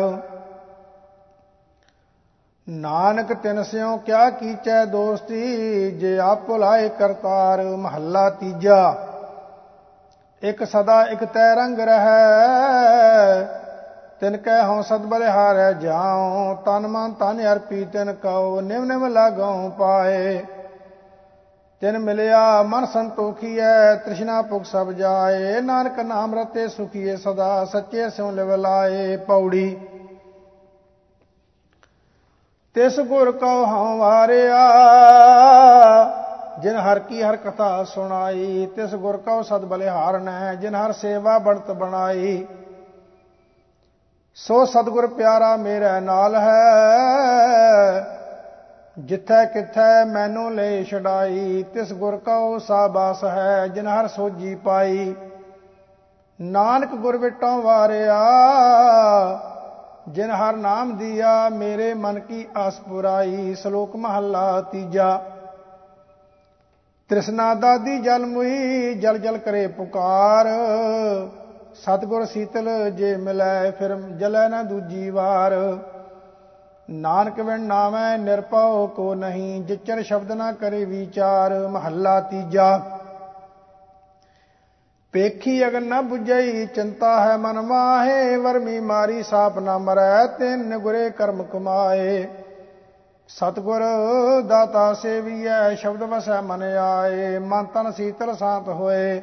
ਨਾਨਕ 2.68 3.32
ਤਿਨ 3.32 3.62
ਸਿਓ 3.62 3.96
ਕਿਆ 3.96 4.30
ਕੀਚੈ 4.30 4.84
ਦੋਸਤੀ, 4.84 5.90
ਜੇ 5.90 6.18
ਆਪ 6.18 6.46
ਭੁਲਾਏ 6.46 6.88
ਕਰਤਾਰ 6.88 7.62
ਮਹੱਲਾ 7.62 8.30
ਤੀਜਾ। 8.30 9.06
ਇਕ 10.42 10.64
ਸਦਾ 10.64 11.02
ਇਕ 11.02 11.24
ਤੈ 11.24 11.54
ਰੰਗ 11.54 11.80
ਰਹੈ 11.80 13.65
ਤਿਨ 14.20 14.36
ਕਹਿ 14.36 14.62
ਹਉ 14.62 14.82
ਸਦ 14.82 15.06
ਬਲਿਹਾਰੈ, 15.06 15.72
ਜਾਉ 15.72 16.54
ਤਨ 16.56 16.86
ਮਨ 16.86 17.12
ਤਨ 17.12 17.40
ਅਰਪੀ, 17.52 17.84
ਤਿਨ 17.84 18.12
ਕਉ 18.12 18.60
ਨਿਮ 18.60 18.84
ਨਿਮ 18.84 19.06
ਲਾਗਉ 19.06 19.68
ਪਾਏ। 19.70 20.44
ਤਿਨ 21.82 21.98
ਮਿਲਿਆ 21.98 22.62
ਮਨ 22.62 22.86
ਸੰਤੋਖੀਐ, 22.86 23.94
ਤ੍ਰਿਸ਼ਨਾ 23.94 24.40
ਭੁਖ 24.42 24.64
ਸਭ 24.64 24.92
ਜਾਏ। 24.92 25.60
ਨਾਨਕ 25.60 26.00
ਨਾਮ 26.00 26.34
ਰਤੇ 26.34 26.68
ਸੁਖੀਏ 26.68 27.16
ਸਦਾ, 27.16 27.64
ਸੱਚੇ 27.64 28.08
ਸਿਉ 28.10 28.30
ਲਿਵ 28.30 28.54
ਲਾਏ 28.54 29.16
ਪੌੜੀ। 29.16 29.76
ਤਿਸ 32.74 33.00
ਗੁਰ 33.00 33.32
ਕਉ 33.32 33.64
ਹਉ 33.66 33.96
ਵਾਰਿਆ, 33.98 34.58
ਜਿਨ 36.60 36.76
ਹਰ 36.76 36.98
ਕੀ 36.98 37.22
ਹਰ 37.22 37.36
ਕਥਾ 37.36 37.84
ਸੁਣਾਈ, 37.84 38.66
ਤਿਸ 38.76 38.94
ਗੁਰ 38.94 39.16
ਕਉ 39.16 39.42
ਸਦ 39.42 39.64
ਬਲਿਹਾਰਨੈ, 39.64 40.54
ਜਿਨ 40.54 40.74
ਹਰ 40.74 40.92
ਸੇਵਾ 40.92 41.38
ਬਣਤ 41.38 41.70
ਬਣਾਈ। 41.70 42.46
ਸੋ 44.36 44.64
ਸਤਗੁਰ 44.64 45.06
ਪਿਆਰਾ 45.06 45.56
ਮੇਰੇ 45.56 46.00
ਨਾਲ 46.00 46.34
ਹੈ। 46.34 46.68
ਜਿੱਥੈ 48.98 49.44
ਕਿਥੈ 49.44 50.04
ਮੈਨੂੰ 50.04 50.54
ਲੈ 50.54 50.82
ਛਡਾਈ, 50.82 51.64
ਤਿਸ 51.74 51.92
ਗੁਰ 51.92 52.16
ਕਉ 52.16 52.58
ਸਾਬਾਸ 52.58 53.24
ਹੈ, 53.24 53.66
ਜਿਨ 53.66 53.86
ਹਰ 53.86 54.06
ਸੋਜੀ 54.06 54.54
ਪਾਈ। 54.54 55.14
ਨਾਨਕ 56.40 56.94
ਗੁਰ 56.94 57.16
ਵਿਟੋਂ 57.16 57.62
ਵਾਰਿਆ, 57.62 58.20
ਜਿਨ 60.08 60.30
ਹਰ 60.30 60.56
ਨਾਮ 60.56 60.96
ਦਿਆ, 60.96 61.48
ਮੇਰੇ 61.48 61.94
ਮਨ 61.94 62.20
ਕੀ 62.20 62.46
ਆਸ 62.56 62.80
ਪੁਰਾਈ। 62.80 63.54
ਸ਼ਲੋਕ 63.54 63.96
ਮਹੱਲਾ 63.96 64.60
ਤੀਜਾ। 64.60 65.22
ਤ੍ਰਿਸ਼ਨਾ 67.08 67.54
ਦਾਦੀ 67.54 67.98
ਜਲ 67.98 68.26
ਮੁਈ, 68.26 68.94
ਜਲ 68.94 69.18
ਜਲ 69.18 69.38
ਕਰੇ 69.38 69.66
ਪੁਕਾਰ। 69.66 70.46
ਸਤਗੁਰ 71.84 72.24
ਸੀਤਲ 72.24 72.68
ਜੇ 72.90 73.16
ਮਿਲੈ 73.16 73.70
ਫਿਰ 73.70 73.94
ਜਲੈ 74.18 74.48
ਨਾ 74.48 74.62
ਦੂਜੀ 74.62 75.10
ਵਾਰ। 75.10 75.52
ਨਾਨਕ 76.88 77.40
ਵਿਣ 77.40 77.60
ਨਾਮੈ 77.60 78.16
ਨਿਰਪਉ 78.16 78.86
ਕੋ 78.86 79.14
ਨਹੀਂ, 79.14 79.62
ਜਿਚਰ 79.64 80.02
ਸ਼ਬਦ 80.02 80.32
ਨਾ 80.32 80.52
ਕਰੇ 80.52 80.84
ਵਿਚਾਰ, 80.84 81.54
ਮਹੱਲਾ 81.68 82.20
ਤੀਜਾ। 82.20 82.78
ਪੇਖੀ 85.12 85.66
ਅਗਨ 85.66 85.84
ਨ 85.84 85.98
부ਜਈ 86.08 86.66
ਚਿੰਤਾ 86.66 87.20
ਹੈ 87.20 87.36
ਮਨ 87.36 87.60
ਮਾਹੇ, 87.60 88.36
ਵਰਮੀ 88.36 88.80
ਮਾਰੀ 88.80 89.22
ਸਾਪ 89.22 89.58
ਨਾ 89.58 89.78
ਮਰੈ, 89.78 90.26
ਤਿੰਨ 90.26 90.78
ਗੁਰੇ 90.78 91.08
ਕਰਮ 91.10 91.42
ਕਮਾਏ। 91.42 92.26
ਸਤਗੁਰ 93.28 93.82
ਦਾਤਾ 94.46 94.92
ਸੇਵੀਐ, 94.94 95.74
ਸ਼ਬਦ 95.74 96.02
ਵਸੈ 96.02 96.40
ਮਨ 96.40 96.62
ਆਏ, 96.62 97.38
ਮਨ 97.38 97.64
ਤਨ 97.64 97.90
ਸੀਤਲ 97.92 98.34
ਸਾਤ 98.34 98.68
ਹੋਏ। 98.68 99.20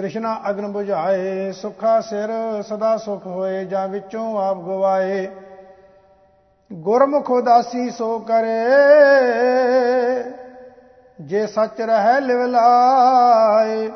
ਤ੍ਰਿਸ਼ਨਾ 0.00 0.30
ਅਗਨ 0.50 0.72
부ਝਾਏ 0.72 1.50
ਸੁਖਾ 1.52 2.00
ਸਿਰ 2.00 2.30
ਸਦਾ 2.62 2.96
ਸੁਖ 2.96 3.26
ਹੋਏ, 3.26 3.64
ਜਾਂ 3.64 3.88
ਵਿੱਚੋਂ 3.88 4.22
ਆਪ 4.42 4.56
ਗਵਾਏ। 4.56 5.26
ਗੁਰਮੁਖ 6.70 7.30
ਉਦਾਸੀ 7.30 7.90
ਸੋ 7.90 8.18
ਕਰੇ, 8.18 8.62
ਜੇ 11.20 11.46
ਸੱਚ 11.46 11.80
ਰਹਿ 11.80 12.20
ਲਿਵ 12.20 12.44
ਲਾਏ, 12.46 13.90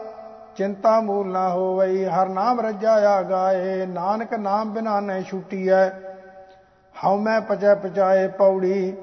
ਚਿੰਤਾ 0.56 1.00
ਮੂਲ 1.00 1.32
ਨਾ 1.32 1.48
ਹੋਵਈ, 1.48 2.04
ਹਰ 2.04 2.28
ਨਾਮ 2.28 2.60
ਰਜਾਇਆ 2.60 3.22
ਗਾਏ। 3.22 3.86
ਨਾਨਕ 3.86 4.34
ਨਾਮ 4.34 4.72
ਬਿਨਾ 4.72 5.00
ਨਹੀਂ 5.00 5.24
ਛੁੱਟੀਐ, 5.24 5.88
ਹਉ 6.94 7.16
ਮੈਂ 7.16 7.40
ਪਜੈ 7.40 7.74
ਪਜਾਏ 7.74 8.28
ਪੌੜੀ। 8.28 8.96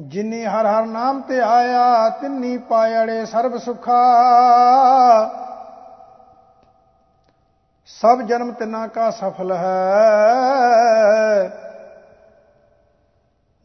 ਜਿਨੀ 0.00 0.44
ਹਰ 0.44 0.66
ਹਰ 0.66 0.86
ਨਾਮ 0.86 1.20
ਤੇ 1.20 1.40
ਆਇਆ, 1.40 2.08
ਤਿੰਨੀ 2.10 2.56
ਪਾਇੜੇ 2.58 3.24
ਸਰਬ 3.26 3.56
ਸੁਖਾ। 3.56 4.02
ਸਭ 7.86 8.20
ਜਨਮ 8.20 8.52
ਤਿਨਾ 8.52 8.86
ਕਾ 8.86 9.10
ਸਫਲ 9.10 9.52
ਹੈ। 9.52 9.74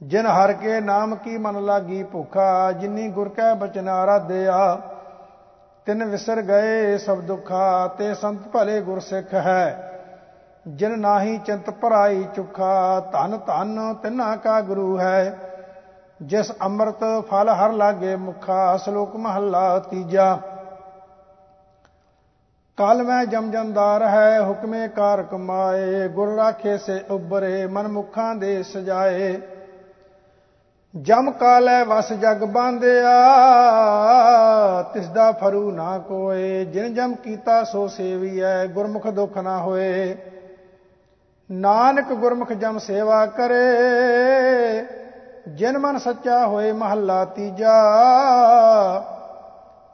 ਜਿਨ 0.03 0.25
ਹਰ 0.25 0.53
ਕੇ 0.53 0.79
ਨਾਮ 0.79 1.15
ਕੀ 1.15 1.38
ਮਨ 1.38 1.65
ਲਾਗੀ 1.65 2.03
ਭੁਖਾ, 2.03 2.71
ਜਿਨੀ 2.71 3.08
ਗੁਰ 3.08 3.29
ਕੈ 3.29 3.53
ਬਚਨ 3.53 3.88
ਆਰਾਧਿਆ, 3.88 4.82
ਤਿਨ 5.86 6.03
ਵਿਸਰ 6.03 6.41
ਗਏ 6.41 6.97
ਸਭ 6.97 7.17
ਦੁਖਾ, 7.17 7.88
ਤੇ 7.88 8.13
ਸੰਤ 8.13 8.47
ਭਲੇ 8.47 8.82
ਗੁਰ 8.82 8.99
ਸਿੱਖ 8.99 9.34
ਹੈ। 9.34 9.86
ਜਿਨ 10.67 10.99
ਨਾਹੀ 10.99 11.38
ਚਿੰਤ 11.38 11.69
ਭਰਾਈ 11.69 12.23
ਚੁਖਾ, 12.36 12.99
ਧਨ 12.99 13.38
ਧਨ 13.38 13.93
ਤਿਨਾ 13.93 14.36
ਕਾ 14.36 14.62
ਗੁਰੂ 14.62 14.99
ਹੈ। 14.99 15.38
ਜਿਸ 16.21 16.51
ਅੰਮ੍ਰਿਤ 16.62 17.25
ਫਲ 17.32 17.49
ਹਰ 17.49 17.71
ਲਾਗੇ 17.71 18.15
ਮੁਖਾ, 18.15 18.77
ਸ਼ਲੋਕ 18.77 19.15
ਮਹੱਲਾ 19.15 19.79
ਤੀਜਾ। 19.79 20.38
ਕਲ 22.79 23.03
ਮੈਂ 23.03 23.25
ਜਮ 23.25 23.51
ਜੰਦਾਰ 23.51 24.03
ਹੈ, 24.03 24.41
ਹੁਕਮੇ 24.41 24.87
ਕਾਰ 24.87 25.23
ਕਮਾਏ 25.23 26.07
ਗੁਰ 26.07 26.35
ਰਾਖੇ 26.35 26.77
ਸੇ 26.77 26.99
ਉਬਰੇ 27.11 27.65
ਮਨ 27.67 27.87
ਮੁਖਾਂ 27.87 28.35
ਦੇ 28.35 28.63
ਸਜਾਏ। 28.63 29.41
ਜਮ 30.95 31.31
ਕਾਲੈ 31.31 31.83
ਵਸ 31.83 32.13
ਜਗ 32.13 32.43
ਬਾਂਧਿਆ, 32.43 33.15
ਤਿਸ 34.93 35.07
ਦਾ 35.07 35.31
ਫਰੂ 35.31 35.71
ਨਾ 35.71 35.97
ਕੋਏ। 35.97 36.65
ਜਿਨ 36.65 36.93
ਜਮ 36.93 37.15
ਕੀਤਾ 37.15 37.63
ਸੋ 37.63 37.87
ਸੇਵੀਐ, 37.87 38.65
ਗੁਰਮੁਖ 38.67 39.07
ਦੁਖ 39.07 39.37
ਨਾ 39.37 39.57
ਹੋਏ। 39.57 40.15
ਨਾਨਕ 41.51 42.13
ਗੁਰਮੁਖ 42.13 42.53
ਜਮ 42.53 42.77
ਸੇਵਾ 42.77 43.25
ਕਰੇ, 43.25 44.85
ਜਿਨ 45.47 45.77
ਮਨ 45.77 45.97
ਸੱਚਾ 45.97 46.45
ਹੋਏ 46.47 46.71
ਮਹੱਲਾ 46.71 47.25
ਤੀਜਾ। 47.25 47.77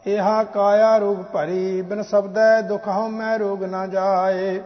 ਇਹਾ 0.05 0.43
ਕਾਇਆ 0.43 0.97
ਰੂਪ 0.97 1.19
ਭਰੀ, 1.33 1.81
ਬਿਨ 1.81 2.01
ਸਬਦੈ 2.03 2.61
ਦੁਖ 2.61 2.87
ਹਉ 2.87 3.07
ਮੈਂ 3.07 3.37
ਰੋਗ 3.39 3.63
ਨਾ 3.63 3.85
ਜਾਏ। 3.87 4.61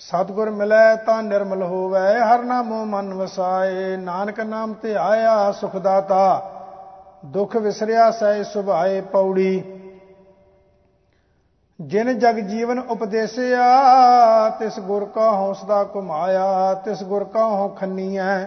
ਸਤਗੁਰ 0.00 0.50
ਮਿਲੈ 0.50 0.96
ਤਾਂ 0.96 1.22
ਨਿਰਮਲ 1.22 1.62
ਹੋਵੇ, 1.62 2.18
ਹਰ 2.20 2.42
ਨਾਮੋ 2.42 2.84
ਮਨ 2.84 3.14
ਵਸਾਏ। 3.14 3.96
ਨਾਨਕ 3.96 4.40
ਨਾਮ 4.40 4.72
ਤੇ 4.72 4.94
ਆਇਆ 4.96 5.52
ਸੁਖ 5.52 5.76
ਦਾਤਾ 5.76 6.50
ਦੁਖ 7.24 7.56
ਵਿਸਰਿਆ 7.56 8.10
ਸੈ 8.10 8.42
ਸੁਭਾਏ 8.42 9.00
ਪੌੜੀ। 9.00 9.62
ਜਿਨ 11.80 12.18
ਜਗ 12.18 12.38
ਜੀਵਨ 12.40 12.78
ਉਪਦੇਸਿਆ, 12.78 13.64
ਤਿਸ 14.50 14.78
ਗੁਰ 14.80 15.04
ਕਾ 15.04 15.30
ਹੌਸਦਾ 15.30 15.82
ਕੁਮਾਇਆ 15.84 16.74
ਤਿਸ 16.74 17.02
ਗੁਰ 17.02 17.24
ਕਾ 17.24 17.44
ਹਉ 17.44 17.68
ਖੰਨੀਐ। 17.68 18.44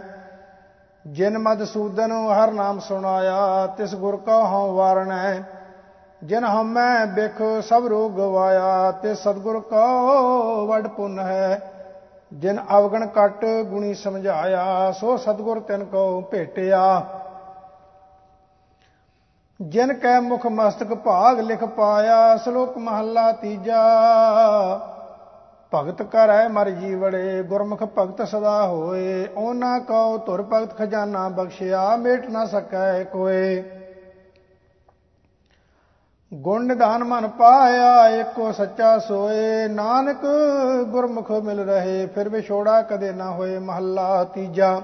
ਜਿਨ 1.06 1.38
ਮਦਸੂਦਨ 1.38 2.12
ਹਰ 2.12 2.52
ਨਾਮ 2.52 2.80
ਸੁਣਾਇਆ, 2.80 3.68
ਤਿਸ 3.68 3.96
ਗੁਰ 3.96 4.18
ਕਾ 4.18 4.38
ਹਉ 4.38 4.76
ਵਾਰਣੈ। 4.76 5.42
ਜਿਨ 6.24 6.44
ਹਮੈ 6.44 7.06
ਬਿਖ 7.06 7.62
ਸਭ 7.62 7.86
ਰੋਗ 7.86 8.12
ਗਵਾਇਆ 8.12 8.92
ਤੇ 8.92 9.16
ਸਤਗੁਰ 9.16 9.60
ਕੋ 9.60 10.68
ਵਡ 10.68 10.88
ਪੁੰਨ 10.88 11.20
ਹੈ। 11.20 11.72
ਜਿਨ 12.34 12.60
ਅਵਗਣ 12.78 13.06
ਕਟ 13.06 13.46
ਗੁਣੀ 13.46 13.94
ਸਮਝਾਇਆ, 13.94 14.92
ਸੋ 14.92 15.18
ਸਤਗੁਰ 15.18 15.60
ਤਿਨ 15.60 15.86
ਕੋ 15.86 16.22
ਭੇਟਿਆ। 16.22 17.06
ਜਿਨ 19.62 19.94
ਕੈ 19.94 20.20
ਮੁਖ 20.20 20.46
ਮਸਤਕ 20.46 20.94
ਭਾਗ 20.94 21.40
ਲਿਖ 21.40 21.64
ਪਾਇਆ, 21.64 22.38
ਸ਼ਲੋਕ 22.38 22.78
ਮਹੱਲਾ 22.78 23.32
ਤੀਜਾ। 23.32 23.82
ਭਗਤ 25.74 26.02
ਕਰੈ 26.02 26.48
ਮਰ 26.48 26.70
ਜੀਵੜੇ, 26.70 27.44
ਗੁਰਮੁਖ 27.44 27.84
ਭਗਤ 27.98 28.28
ਸਦਾ 28.28 28.68
ਹੋਏ। 28.68 29.28
ਉਹਨਾਂ 29.38 29.80
ਕਉ 29.80 30.18
ਧੁਰ 30.18 30.44
ਭਗਤ 30.44 30.78
ਖਜ਼ਾਨਾ 30.78 31.30
ਬਖਸ਼ਿਆ, 31.30 31.96
ਮੇਟ 31.96 32.30
ਨਾ 32.30 32.46
ਸਕੈ 32.46 33.04
ਕੋਏ। 33.04 33.64
ਗੁਣ 36.32 36.66
ਨਿਧਾਨ 36.66 37.04
ਮਨ 37.04 37.28
ਪਾਇਆ, 37.28 38.08
ਏਕੋ 38.10 38.52
ਸੱਚਾ 38.52 38.98
ਸੋਏ। 39.00 39.68
ਨਾਨਕ 39.68 40.20
ਗੁਰਮੁਖ 40.88 41.32
ਮਿਲ 41.32 41.60
ਰਹੇ, 41.60 42.06
ਫਿਰ 42.06 42.30
ਵਿਛੋੜਾ 42.30 42.82
ਕਦੇ 42.82 43.12
ਨਾ 43.12 43.30
ਹੋਏ, 43.32 43.58
ਮਹੱਲਾ 43.60 44.24
ਤੀਜਾ। 44.24 44.82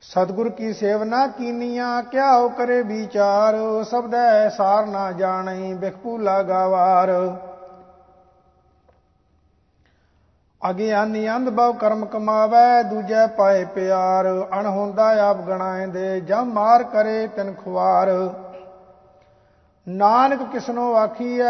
ਸਤਿਗੁਰ 0.00 0.48
ਕੀ 0.48 0.72
ਸੇਵਨਾ 0.72 1.26
ਕੀਨੀਆਂ 1.26 2.02
ਕਿਆ 2.02 2.36
ਹੋ 2.36 2.48
ਕਰੇ 2.48 2.82
ਵਿਚਾਰ। 2.82 3.54
ਸਬਦੈ 3.84 4.48
ਸਾਰ 4.48 4.86
ਨਾ 4.86 5.12
ਜਾਣਈ 5.12 5.72
ਬਿਖਪੂਲਾ 5.74 6.42
ਗਾਵਾਰ। 6.42 7.10
ਅਗਿਆਨੀ 10.70 11.28
ਅੰਧ 11.30 11.48
ਬਉ 11.48 11.72
ਕਰਮ 11.72 12.04
ਕਮਾਵੇ, 12.04 12.82
ਦੂਜੇ 12.82 13.26
ਪਾਏ 13.26 13.64
ਪਿਆਰ। 13.64 14.26
ਅਣ 14.60 14.66
ਹੁੰਦਾ 14.66 15.28
ਆਪ 15.28 15.36
ਗਣਾਏ 15.36 16.20
ਜਮ 16.20 16.52
ਮਾਰ 16.52 16.82
ਕਰੇ 16.82 17.26
ਤਨ 17.26 17.54
ਖੁਆਰ। 17.54 18.08
ਨਾਨਕ 19.88 20.52
ਕਿਸਨੋ 20.52 20.94
ਆਖੀਐ, 20.94 21.44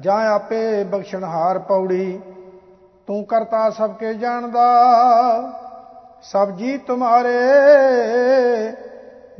ਜਾਂ 0.00 0.26
ਆਪੇ 0.26 0.84
ਬਖਸ਼ਣਹਾਰ 0.84 1.58
ਪੌੜੀ। 1.58 2.20
ਤੂੰ 3.06 3.24
ਕਰਤਾ 3.24 3.70
ਸਭ 3.70 3.94
ਕੇ 3.94 4.14
ਜਾਣਦਾ, 4.14 4.66
ਸਭ 6.22 6.50
ਜੀ 6.50 6.78
ਤੁਮਾਰੇ। 6.78 7.38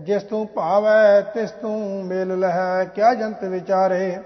ਜਿਸ 0.00 0.22
ਤੂੰ 0.22 0.46
ਭਾਵੈ, 0.54 1.20
ਤਿਸ 1.20 1.50
ਤੂੰ 1.50 2.04
ਮੇਲ 2.04 2.38
ਲਹਿ, 2.38 2.86
ਕਿਆ 2.94 3.14
ਜੰਤ 3.14 3.44
ਵਿਚਾਰੇ। 3.44 4.18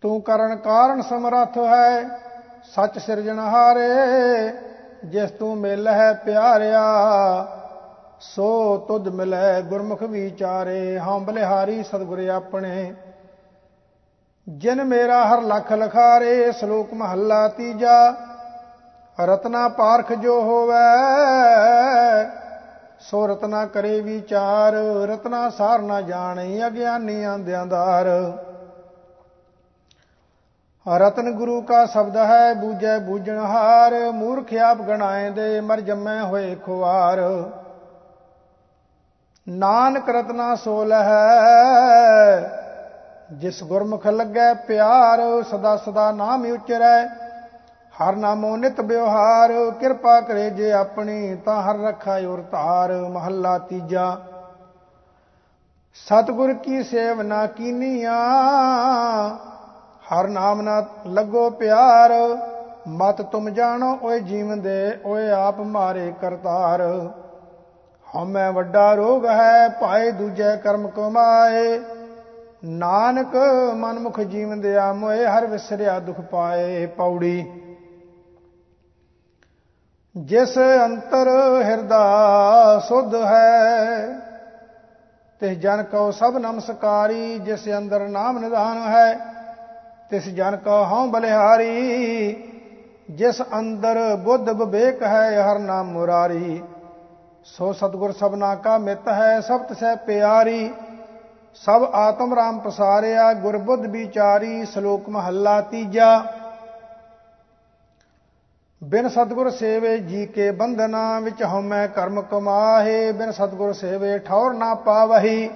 ਤੂੰ 0.00 0.22
ਕਰਨ 0.22 0.56
ਕਾਰਨ 0.56 1.02
ਸਮਰੱਥ 1.02 1.58
ਹੈ, 1.58 2.08
ਸੱਚ 2.64 2.98
ਸਿਰਜਣਹਾਰੇ 2.98 3.88
ਜਿਸ 5.04 5.30
ਤੂੰ 5.30 5.56
ਮਿਲ 5.56 5.88
ਹੈ 5.88 6.12
ਪਿਆਰਿਆ 6.12 6.82
ਸੋ 8.20 8.76
ਤੁਧ 8.88 9.08
ਮਿਲੈ 9.08 9.60
ਗੁਰਮੁਖ 9.60 10.02
ਵਿਚਾਰੇ, 10.02 10.98
ਹਉ 10.98 11.20
ਬਲਿਹਾਰੀ 11.20 11.82
ਸਤਿਗੁਰ 11.82 12.28
ਆਪਣੇ। 12.28 12.94
ਜਿਨ 14.48 14.84
ਮੇਰਾ 14.84 15.24
ਹਰ 15.24 15.42
ਲਖ 15.42 15.72
ਲਖਾਰੇ, 15.72 16.52
ਸ਼ਲੋਕ 16.52 16.94
ਮਹੱਲਾ 16.94 17.48
ਤੀਜਾ, 17.48 18.14
ਰਤਨਾ 19.24 19.68
ਪਾਰਖ 19.68 20.12
ਜੋ 20.12 20.40
ਹੋਵੇ, 20.42 20.74
ਸੋ 23.00 23.26
ਰਤਨਾ 23.26 23.66
ਕਰੇ 23.66 24.00
ਵਿਚਾਰ, 24.00 24.72
ਰਤਨਾ 25.08 25.50
ਸਾਰ 25.50 25.82
ਨਾ 25.82 26.00
ਜਾਣੇ 26.00 26.66
ਅਗਿਆਨੀ 26.66 27.24
ਆਂਦਿਆਂਦਾਰ 27.24 28.06
ਰਤਨ 30.98 31.30
ਗੁਰੂ 31.30 31.60
ਕਾ 31.62 31.86
ਸ਼ਬਦ 31.86 32.16
ਹੈ, 32.16 32.54
ਬੂਝੈ 32.54 32.98
ਬੂਝਣਹਾਰ, 32.98 34.10
ਮੂਰਖ 34.12 34.54
ਆਪ 34.54 34.78
ਗਣਾਏ 34.78 35.30
ਦੇ, 35.30 35.60
ਮਰ 35.60 35.80
ਜੰਮੇ 35.80 36.20
ਹੋਏ 36.20 36.54
ਖੁਆਰ। 36.54 37.18
ਨਾਨਕ 39.46 40.08
ਰਤਨਾ 40.08 40.54
ਸੋਲ 40.54 40.92
ਹੈ 40.92 42.38
ਜਿਸ 43.32 43.62
ਗੁਰਮੁਖ 43.64 44.06
ਲੱਗੈ 44.06 44.54
ਪਿਆਰ, 44.54 45.20
ਸਦਾ 45.42 45.76
ਸਦਾ 45.76 46.10
ਨਾਮ 46.12 46.44
ਉਚਰੈ 46.46 47.06
ਹਰ 47.94 48.16
ਨਾਮੋ 48.16 48.56
ਨਿਤ 48.56 48.80
ਬਿਵਹਾਰ 48.80 49.52
ਕਿਰਪਾ 49.70 50.20
ਕਰੇ 50.20 50.48
ਜੇ 50.50 50.72
ਆਪਣੀ, 50.72 51.34
ਤਾਂ 51.34 51.62
ਹਰ 51.62 51.78
ਰੱਖਾ 51.78 52.16
ਔਰ 52.28 52.40
ਧਾਰ, 52.42 52.92
ਮਹੱਲਾ 52.92 53.58
ਤੀਜਾ। 53.58 54.16
ਸਤਗੁਰ 55.94 56.52
ਕੀ 56.54 56.82
ਸੇਵਨਾ 56.82 57.46
ਕੀਨੀਆਂ, 57.46 58.18
ਹਰ 60.08 60.28
ਨਾਮ 60.28 60.60
ਨਾ 60.62 60.84
ਲੱਗੋ 61.06 61.50
ਪਿਆਰ। 61.50 62.12
ਮਤ 62.88 63.22
ਤੁਮ 63.22 63.48
ਜਾਣੋ, 63.50 63.98
ਓਏ 64.02 64.20
ਜੀਵਨ 64.20 64.60
ਦੇ, 64.60 64.98
ਓਏ 65.04 65.30
ਆਪ 65.30 65.60
ਮਾਰੇ 65.60 66.12
ਕਰਤਾਰ। 66.20 66.82
ਹਮੈ 68.16 68.50
ਵੱਡਾ 68.50 68.94
ਰੋਗ 68.94 69.26
ਹੈ, 69.26 69.68
ਭਾਏ 69.68 70.10
ਦੂਜੇ 70.10 70.56
ਕਰਮ 70.56 70.88
ਕਮਾਏ 70.88 71.78
ਨਾਨਕ 72.64 73.34
ਮਨਮੁਖ 73.74 74.20
ਜੀਵਨ 74.20 74.60
ਦਿਆ 74.60 74.92
ਮੋਏ 74.92 75.26
ਹਰ 75.26 75.46
ਵਿਸਰਿਆ 75.46 75.98
ਦੁਖ 76.00 76.20
ਪਾਏ 76.20 76.86
ਪੌੜੀ। 76.86 77.44
ਜਿਸ 80.14 80.56
ਅੰਤਰ 80.84 81.28
ਹਿਰਦਾ 81.64 82.78
ਸੁਧ 82.88 83.14
ਹੈ 83.14 84.06
ਤੇ 85.40 85.54
ਜਨ 85.54 85.82
ਕੋ 85.82 86.10
ਸਭ 86.10 86.36
ਨਮਸਕਾਰੀ, 86.36 87.38
ਜਿਸ 87.38 87.68
ਅੰਦਰ 87.78 88.06
ਨਾਮ 88.08 88.38
ਨਿਧਾਨ 88.38 88.78
ਹੈ, 88.88 89.18
ਤਿਸ 90.10 90.28
ਜਨ 90.28 90.56
ਕੋ 90.56 90.84
ਹਉ 90.84 91.06
ਬਲਿਹਾਰੀ। 91.06 92.32
ਜਿਸ 93.10 93.42
ਅੰਦਰ 93.58 93.98
ਬੁੱਧ 94.16 94.48
ਵਿਵੇਕ 94.50 95.02
ਹੈ, 95.02 95.42
ਹਰ 95.42 95.58
ਨਾਮ 95.58 95.92
ਮੁਰਾਰੀ। 95.92 96.62
ਸੋ 97.46 97.72
ਸਤਗੁਰ 97.72 98.12
ਸਭਨਾ 98.12 98.54
ਕਾ 98.54 98.76
ਮਿੱਤ 98.78 99.08
ਹੈ 99.08 99.40
ਸਭ 99.40 99.62
ਤਸੈ 99.62 99.94
ਪਿਆਰੀ। 99.96 100.70
ਸਭ 101.54 101.84
ਆਤਮ 101.94 102.34
ਰਾਮ 102.34 102.58
ਪਸਾਰਿਆ 102.58 103.32
ਗੁਰਬੁੱਧ 103.32 103.86
ਵਿਚਾਰੀ, 103.86 104.64
ਸ਼ਲੋਕ 104.64 105.08
ਮਹੱਲਾ 105.08 105.60
ਤੀਜਾ। 105.60 106.24
ਬਿਨ 108.84 109.08
ਸਤਗੁਰ 109.08 109.50
ਸੇਵੇ 109.50 109.98
ਜੀ 109.98 110.26
ਕੇ 110.26 110.50
ਬੰਧਨਾ, 110.50 111.20
ਵਿੱਚ 111.20 111.42
ਹਉਮੈ 111.44 111.86
ਕਰਮ 111.86 112.22
ਕਮਾਹੇ। 112.22 113.12
ਬਿਨ 113.12 113.30
ਸਤਗੁਰ 113.32 113.72
ਸੇਵੇ 113.72 114.18
ਠੌਰ 114.18 114.52
ਨਾ 114.52 114.74
ਪਾਵਹੀ, 114.74 115.50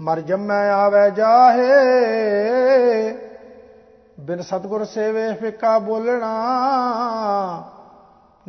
ਮਰ 0.00 0.20
ਜੰਮੈ 0.20 0.70
ਆਵੇ 0.70 1.10
ਜਾਹੇ। 1.10 1.70
ਬਿਨ 4.20 4.42
ਸਤਗੁਰ 4.42 4.84
ਸੇਵੇ 4.84 5.32
ਫਿੱਕਾ 5.34 5.78
ਬੋਲਣਾ 5.78 6.32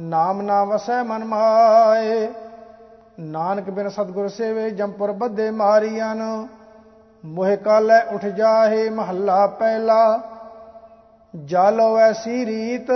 ਨਾਮ 0.02 0.42
ਨਾ 0.42 0.64
ਵਸੈ 0.64 1.02
ਮਨ 1.04 1.24
ਮਾਏ। 1.24 2.28
ਨਾਨਕ 3.20 3.70
ਬਿਨ 3.70 3.90
ਸਤਗੁਰ 3.90 4.28
ਸੇਵੇ 4.28 4.70
ਜੰਪੁਰ 4.70 5.12
ਬੱਦੇ 5.12 5.50
ਮਾਰੀਆਂ 5.52 6.16
ਮੋਹਿ 7.26 7.58
ਕਾਲੇ 7.58 8.16
ਉਠ 8.16 8.26
ਜਾਹੇ 8.26 8.90
ਮਹੱਲਾ 8.90 9.48
ਪਹਿਲਾ। 9.48 10.20
ਜਾਲੋ 11.36 11.98
ਐਸੀ 11.98 12.46
ਰੀਤ, 12.46 12.88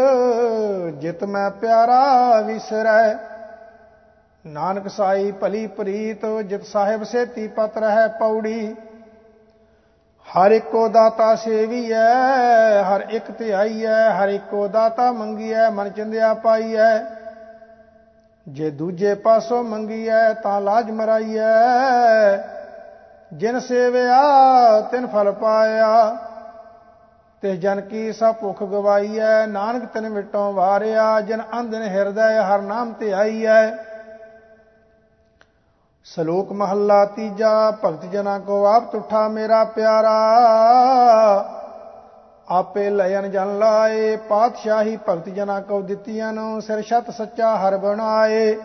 ਜਿਤ 0.98 1.24
ਮੈਂ 1.24 1.50
ਪਿਆਰਾ 1.52 2.42
ਵਿਸਰੈ। 2.42 3.16
ਨਾਨਕ 4.48 4.88
ਸਾਈ 4.88 5.32
ਭਲੀ 5.32 5.68
ਪ੍ਰੀਤ, 5.68 6.26
ਜਿਤ 6.46 6.66
ਸਾਹਿਬ 6.66 7.04
ਸੇਤੀ 7.04 7.48
ਪਤ 7.48 7.78
ਰਹਿ 7.78 8.08
ਪੌੜੀ। 8.20 8.76
ਹਰ 10.26 10.52
ਇੱਕੋ 10.52 10.88
ਦਾਤਾ 10.88 11.36
ਸੇਵੀਐ, 11.36 11.98
ਹਰ 12.84 13.06
ਇੱਕ 13.10 13.32
ਧਿਆਈਐ 13.32 14.10
ਹਰ 14.10 14.30
ਇੱਕੋ 14.30 14.68
ਦਾਤਾ 14.68 15.12
ਮੰਗੀਐ, 15.12 15.70
ਮਨ 15.70 15.90
ਚਿੰਦਿਆ 15.90 16.34
ਪਾਈਐ। 16.34 16.98
ਜੇ 18.48 18.70
ਦੂਜੇ 18.70 19.16
ਪਾਸੋਂ 19.16 19.64
ਮੰਗੀਐ 19.64 20.34
ਤਾਂ 20.34 20.62
ਲਾਜ 20.62 20.92
ਮਰਾਈਐ। 20.92 22.38
ਜਿਨ 23.34 23.60
ਸੇਵਿਆ, 23.60 24.22
ਤਿਨ 24.82 25.08
ਫਲ 25.08 25.32
ਪਾਇਆ। 25.32 26.18
ਤੇ 27.42 27.58
ਜਨ 27.58 27.82
ਕੀ 27.82 28.14
ਸਭ 28.14 28.36
ਭੁਖ 28.36 28.64
ਗਵਾਈਐ, 28.64 29.46
ਨਾਨਕ 29.48 29.86
ਤਨ 29.86 30.10
ਮਿਟੋਂ 30.10 30.54
ਵਾਰਿਆ। 30.54 31.22
ਜਿਨ 31.22 31.42
ਅੰਧਨ 31.60 31.82
ਹਿਰਦੈ, 31.82 32.42
ਹਰ 32.42 32.62
ਨਾਮ 32.62 32.94
ਧਿਆਈਐ 33.00 33.95
ਸ਼ਲੋਕ 36.06 36.52
ਮਹੱਲਾ 36.52 37.06
ਤੀਜਾ, 37.06 37.72
ਭਗਤ 37.86 38.06
ਜਨਾ 38.06 38.40
ਕੋ 38.40 38.66
ਆਪ 38.66 38.92
ਤੁਠਾ 38.92 39.28
ਮੇਰਾ 39.28 39.64
ਪਿਆਰਾ। 39.64 40.12
ਆਪੇ 42.50 42.90
ਲයਨ 42.90 43.32
ਜਨ 43.32 43.58
ਲਾਏ, 43.60 44.16
ਪਾਤਸ਼ਾਹੀ 44.16 44.98
ਭਗਤ 45.10 45.30
ਜਨਾ 45.30 45.60
ਕੋ 45.60 45.82
ਦਿੱਤੀਆਂ 45.82 46.34
ਨੂੰ 46.34 46.62
ਸਿਰ 46.62 46.82
ਛਤ 46.82 47.10
ਸੱਚਾ 47.12 47.56
ਹਰ 47.58 47.78
ਬਣਾਏ। 47.78 48.56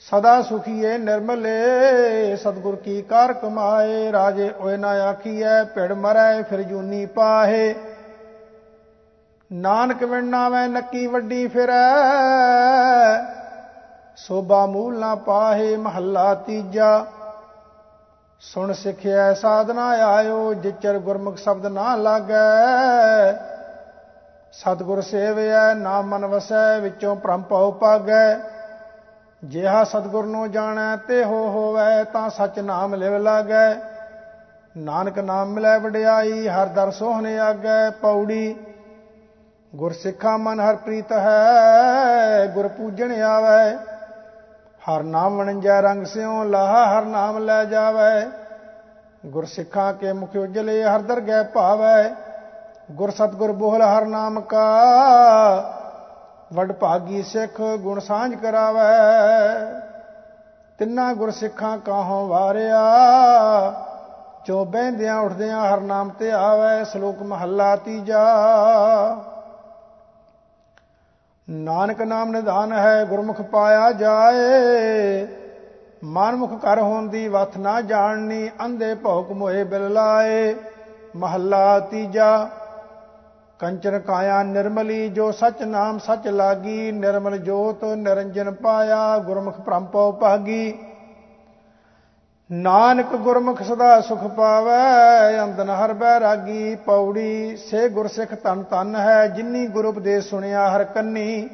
ਸਦਾ 0.00 0.42
ਸੁਖੀਏ 0.42 0.98
ਨਿਰਮਲੇ, 0.98 2.36
ਸਤਗੁਰ 2.36 2.76
ਕੀ 2.76 3.02
ਕਾਰ 3.02 3.32
ਕਮਾਏ, 3.32 4.12
ਰਾਜੇ 4.12 4.50
ਓਏ 4.60 4.76
ਨਾ 4.76 4.88
ਆਖੀਐ, 4.88 5.64
ਭਿੜ 5.64 5.92
ਮਰੈ 5.92 6.42
ਫਿਰ 6.42 6.62
ਜੂਨੀ 6.62 7.06
ਪਾਹੇ। 7.06 7.74
ਨਾਨਕ 9.52 10.04
ਵਿਣਨਾ 10.04 10.66
ਨੱਕੀ 10.66 11.06
ਵੱਡੀ 11.06 11.46
ਫਿਰੈ 11.48 13.37
ਸੋਭਾ 14.26 14.66
ਮੂਲ 14.66 14.98
ਨਾ 14.98 15.14
ਪਾਹੇ 15.14 15.76
ਮਹੱਲਾ 15.76 16.34
ਤੀਜਾ। 16.34 17.06
ਸੁਣ 18.40 18.72
ਸਿਖਿਆ 18.72 19.34
ਸਾਧਨਾ 19.34 19.88
ਆਇਓ, 19.88 20.54
ਜਿਚਰ 20.54 20.98
ਗੁਰਮੁਖ 20.98 21.36
ਸ਼ਬਦ 21.36 21.66
ਨਾ 21.66 21.94
ਲਾਗੈ। 21.96 23.32
ਸਤਗੁਰ 24.52 25.00
ਸੇਵਿਆ 25.00 25.74
ਨਾਮ 25.74 26.06
ਮਨ 26.06 26.26
ਵਸੈ, 26.26 26.78
ਵਿੱਚੋਂ 26.78 27.16
ਭ੍ਰਮ 27.16 27.42
ਪਉ 27.42 27.70
ਪਾਗੈ 27.72 28.38
ਜਿਹਾ 29.44 29.84
ਸਤਗੁਰ 29.84 30.26
ਨੂੰ 30.26 30.50
ਜਾਣੈ 30.50 30.96
ਤੇ 30.96 31.24
ਹੋ 31.24 31.48
ਹੋਵੇ, 31.48 32.04
ਤਾਂ 32.04 32.30
ਸਚ 32.30 32.58
ਨਾਮ 32.58 32.94
ਲਿਵ 32.94 33.16
ਲਾਗੈ। 33.16 33.74
ਨਾਨਕ 34.76 35.18
ਨਾਮ 35.18 35.52
ਮਿਲੈ 35.52 35.78
ਵਡਿਆਈ, 35.78 36.48
ਹਰ 36.48 36.66
ਦਰ 36.66 36.90
ਸੋਹਣੇ 36.90 37.38
ਆਗੈ 37.38 37.90
ਪੌੜੀ। 37.90 38.56
ਗੁਰ 39.76 39.92
ਸਿੱਖਾ 39.92 40.36
ਮਨ 40.36 40.60
ਹਰ 40.60 40.76
ਪ੍ਰੀਤ 40.76 41.12
ਹੈ, 41.12 42.46
ਗੁਰ 42.46 42.68
ਪੂਜਣ 42.68 43.22
ਆਵੈ। 43.22 43.76
ਹਰ 44.88 45.02
ਨਾਮ 45.02 45.36
ਵਣਜੈ 45.36 45.82
ਰੰਗ 45.82 46.06
ਸਿਉ, 46.06 46.44
ਲਾਹਾ 46.44 46.98
ਹਰ 46.98 47.02
ਨਾਮ 47.02 47.38
ਲੈ 47.38 47.64
ਜਾਵੈ। 47.64 48.26
ਗੁਰ 49.26 49.44
ਸਿੱਖਾਂ 49.44 49.92
ਕੇ 49.92 50.12
ਮੁਖ 50.12 50.36
ਉਜਲੇ 50.36 50.84
ਹਰ 50.84 51.00
ਦਰਗਹਿ 51.00 51.44
ਭਾਵੈ। 51.44 52.14
ਗੁਰ 52.90 53.10
ਸਤਗੁਰ 53.10 53.52
ਬੋਹਲ 53.52 53.82
ਹਰ 53.82 54.04
ਨਾਮ 54.04 54.40
ਕਾ। 54.40 54.82
ਵਡ 56.52 56.72
ਭਾਗੀ 56.72 57.22
ਸਿੱਖ 57.22 57.60
ਗੁਣ 57.60 57.98
ਸਾਂਝ 57.98 58.34
ਕਰਾਵੈ। 58.34 58.90
ਤਿੰਨਾ 60.78 61.12
ਗੁਰ 61.12 61.30
ਸਿੱਖਾਂ 61.30 61.78
ਕਾਹੋਂ 61.78 62.28
ਵਾਰਿਆ। 62.28 62.82
ਜੋ 64.44 64.64
ਬਹਿੰਦਿਆਂ 64.64 65.16
ਉੱਠਦਿਆਂ 65.16 65.74
ਹਰ 65.74 65.80
ਨਾਮ 65.80 66.08
ਤੇ 66.08 66.32
ਆਵੇ 66.32 66.84
ਸ਼ਲੋਕ 66.84 67.22
ਮਹੱਲਾ 67.22 67.76
ਤੀਜਾ। 67.76 68.24
ਨਾਨਕ 71.50 72.02
ਨਾਮ 72.02 72.30
ਨਿਧਾਨ 72.30 72.72
ਹੈ, 72.72 73.04
ਗੁਰਮੁਖ 73.04 73.40
ਪਾਇਆ 73.42 73.92
ਜਾਏ। 73.92 75.26
ਮਨਮੁਖ 76.04 76.60
ਕਰ 76.62 76.78
ਹੋਣ 76.78 77.06
ਦੀ 77.08 77.28
ਵਥ 77.28 77.56
ਨਾ 77.58 77.80
ਜਾਣਨੀ, 77.80 78.50
ਅੰਧੇ 78.64 78.94
ਭੌਕ 78.94 79.32
ਮੋਏ 79.32 79.64
ਬਿਲ 79.64 79.92
ਲਾਏ। 79.92 80.54
ਮਹੱਲਾ 81.16 81.78
ਤੀਜਾ, 81.80 82.48
ਕੰਚਨ 83.58 83.98
ਕਾਇਆ 83.98 84.42
ਨਿਰਮਲੀ, 84.42 85.08
ਜੋ 85.08 85.30
ਸਚ 85.30 85.62
ਨਾਮ 85.62 85.98
ਸਚ 85.98 86.28
ਲਾਗੀ, 86.28 86.92
ਨਿਰਮਲ 86.92 87.38
ਜੋਤ 87.38 87.84
ਨਿਰੰਜਨ 87.84 88.50
ਪਾਇਆ, 88.50 89.18
ਗੁਰਮੁਖ 89.18 89.60
ਪ੍ਰੰਪੋ 89.60 90.12
ਭਾਗੀ। 90.12 90.78
ਨਾਨਕ 92.52 93.16
ਗੁਰਮੁਖ 93.16 93.62
ਸਦਾ 93.62 94.00
ਸੁਖ 94.00 94.18
ਪਾਵੈ 94.18 95.44
ਅੰਦਨ 95.44 95.70
ਹਰ 95.70 95.92
ਬੈ 95.92 96.20
ਰਾਗੀ 96.20 96.74
ਪੌੜੀ, 96.74 97.56
ਸੇ 97.56 97.88
ਗੁਰਸਿੱਖ 97.88 98.34
ਤਨ 98.34 98.62
ਤਨ 98.62 98.96
ਹੈ, 98.96 99.26
ਜਿਨੀ 99.26 99.66
ਗੁਰ 99.66 99.84
ਉਪਦੇਸ਼ 99.84 100.28
ਸੁਣਿਆ 100.28 100.76
ਹਰ 100.76 100.84
ਕੰਨੀ। 100.84 101.48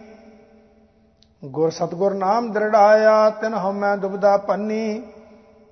ਗੁਰ 1.45 1.71
ਸਤਗੁਰ 1.71 2.15
ਨਾਮ 2.15 2.53
ਦਰੜਾਇਆ, 2.53 3.31
ਤਿਨ 3.31 3.55
ਹਮੈ 3.55 3.97
ਦੁਬਦਾ 3.97 4.37
ਪੰਨੀ। 4.37 5.03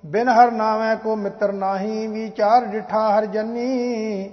ਬਿਨ 0.05 0.29
ਹਰ 0.29 0.51
ਨਾਮੈ 0.51 0.95
ਕੋ 0.95 1.15
ਮਿੱਤਰ 1.15 1.51
ਨਾਹੀ, 1.51 2.07
ਵਿਚਾਰ 2.07 2.65
ਡਿਠਾ 2.65 3.17
ਹਰ 3.17 3.25
ਜੰਨੀ। 3.25 4.29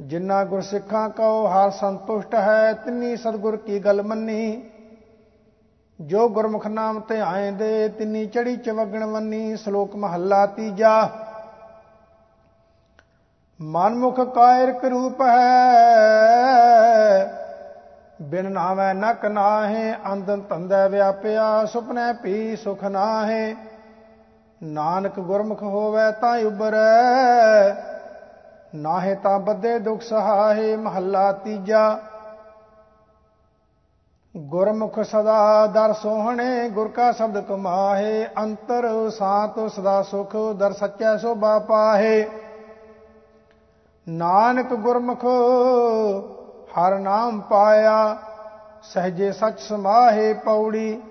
ਜਿਨ੍ਹਾਂ 0.00 0.44
ਗੁਰਸਿੱਖਾਂ 0.44 1.08
ਕਉ 1.08 1.46
ਹਰ 1.46 1.70
ਸੰਤੁਸ਼ਟ 1.70 2.34
ਹੈ, 2.34 2.72
ਤਿੰਨੀ 2.72 3.16
ਸਤਗੁਰ 3.16 3.56
ਕੀ 3.56 3.78
ਗੱਲ 3.78 4.02
ਮੰਨੀ। 4.02 4.62
ਜੋ 6.00 6.28
ਗੁਰਮੁਖ 6.28 6.66
ਨਾਮ 6.66 7.00
ਤੇ 7.00 7.20
ਆਏਂਦੇ, 7.20 7.88
ਤਿੰਨੀ 7.88 8.26
ਚੜੀ 8.26 8.56
ਚਵਗਣ 8.56 9.04
ਵੰਨੀ 9.04 9.56
ਸ਼ਲੋਕ 9.56 9.94
ਮਹੱਲਾ 9.96 10.46
ਤੀਜਾ। 10.46 11.08
ਮਨਮੁਖ 13.60 14.20
ਕਾਇਰਕ 14.34 14.84
ਰੂਪ 14.84 15.22
ਹੈ, 15.22 15.86
ਬਿਨ 18.22 18.50
ਨਾਮੈ 18.52 18.92
ਨਕ 18.94 19.24
ਨਾਹੇ 19.26 19.94
ਅੰਦਨ 20.12 20.40
ਤੰਦੈ 20.40 20.88
ਵਿਆਪਿਆ, 20.88 21.64
ਸੁਪਨੇ 21.64 22.12
ਪੀ 22.22 22.56
ਸੁਖ 22.56 22.84
ਨਾਹੇ। 22.84 23.54
ਨਾਨਕ 24.60 25.20
ਗੁਰਮੁਖ 25.20 25.62
ਹੋਵੇ 25.62 26.10
ਤਾਂ 26.20 26.36
ਉਬਰੈ, 26.38 27.74
ਨਾਹੇ 28.74 29.14
ਤਾਂ 29.14 29.38
ਬੱਦੇ 29.38 29.78
ਦੁਖ 29.78 30.02
ਸਹਾਏ 30.02 30.76
ਮਹੱਲਾ 30.76 31.32
ਤੀਜਾ। 31.32 31.98
ਗੁਰਮੁਖ 34.38 35.00
ਸਦਾ 35.00 35.66
ਦਰ 35.66 35.92
ਸੋਹਣੇ, 35.92 36.68
ਗੁਰ 36.68 36.88
ਕਾ 36.88 37.12
ਸ਼ਬਦ 37.12 37.40
ਕਮਾਹੇ, 37.40 38.26
ਅੰਤਰ 38.38 39.10
ਸਾਤ 39.10 39.70
ਸਦਾ 39.70 40.02
ਸੁਖ, 40.02 40.36
ਦਰ 40.56 40.72
ਸੱਚੈ 40.72 41.16
ਸੋਭਾ 41.16 41.58
ਪਾਹੇ। 41.58 42.28
ਨਾਨਕ 44.08 44.74
ਗੁਰਮੁਖ, 44.74 45.24
ਹਰ 46.78 46.98
ਨਾਮ 46.98 47.40
ਪਾਇਆ, 47.40 48.16
ਸਹਜੇ 48.82 49.32
ਸਚ 49.32 49.60
ਸਮਾਹੇ 49.60 50.32
ਪੌੜੀ। 50.34 51.02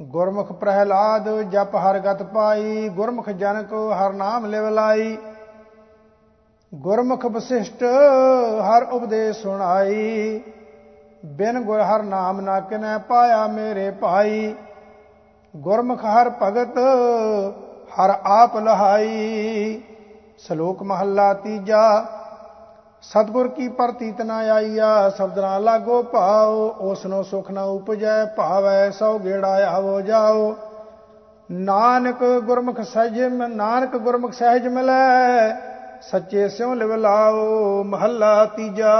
ਗੁਰਮੁਖ 0.00 0.52
ਪ੍ਰਹਿਲਾਦ, 0.52 1.28
ਜਪ 1.28 1.76
ਹਰ 1.76 1.98
ਗਤ 1.98 2.22
ਪਾਈ, 2.22 2.88
ਗੁਰਮੁਖ 2.88 3.30
ਜਨ 3.30 3.62
ਕੋ 3.62 3.92
ਹਰ 3.92 4.12
ਨਾਮ 4.12 4.46
ਲਿਵ 4.46 4.68
ਲਾਈ। 4.68 5.18
ਗੁਰਮੁਖ 6.74 7.26
ਵਸਿਸ਼ਟ, 7.26 7.82
ਹਰ 8.60 8.82
ਉਪਦੇਸ਼ 8.82 9.42
ਸੁਣਾਈ। 9.42 10.40
ਬਿਨ 11.26 11.60
ਗੁਰ 11.60 11.80
ਹਰ 11.80 12.02
ਨਾਮ 12.02 12.40
ਨਾ 12.40 12.60
ਕਿਨੈ 12.60 12.98
ਪਾਇਆ 12.98 13.46
ਮੇਰੇ 13.46 13.90
ਭਾਈ। 13.90 14.54
ਗੁਰਮੁਖ 15.56 16.04
ਹਰ 16.04 16.30
ਭਗਤ 16.42 16.78
ਹਰ 17.92 18.10
ਆਪ 18.24 18.56
ਲਹਾਈ। 18.56 19.80
ਸ਼ਲੋਕ 20.38 20.82
ਮਹੱਲਾ 20.82 21.32
ਤੀਜਾ। 21.34 22.04
ਸਤਗੁਰ 23.02 23.48
ਕੀ 23.48 23.68
ਪ੍ਰਤੀਤ 23.68 24.20
ਨਾ 24.22 24.36
ਆਈਆ 24.36 25.08
ਸਬਦਨਾ 25.08 25.58
ਲਾਗੋ 25.58 26.02
ਭਾਉ 26.02 26.68
ਉਸਨੋ 26.80 27.22
ਸੁਖ 27.22 27.50
ਨਾ 27.50 27.62
ਉਪਜੈ, 27.62 28.24
ਭਾਵੈ 28.24 28.90
ਸੋ 28.90 29.18
ਗੇੜਾ 29.18 29.54
ਆਵੋ 29.68 30.00
ਜਾਓ। 30.00 30.54
ਨਾਨਕ 31.50 32.24
ਗੁਰਮੁਖ 32.44 32.80
ਸਹਿਜ 32.80 33.20
ਨਾਨਕ 33.48 33.96
ਗੁਰਮੁਖ 33.96 34.32
ਸਹਿਜ 34.32 34.68
ਮਿਲੈ, 34.68 35.50
ਸੱਚੇ 36.02 36.48
ਸਿਉ 36.48 36.74
ਲਿਵ 36.74 36.94
ਲਾਓ, 36.94 37.82
ਮਹੱਲਾ 37.82 38.44
ਤੀਜਾ। 38.46 38.96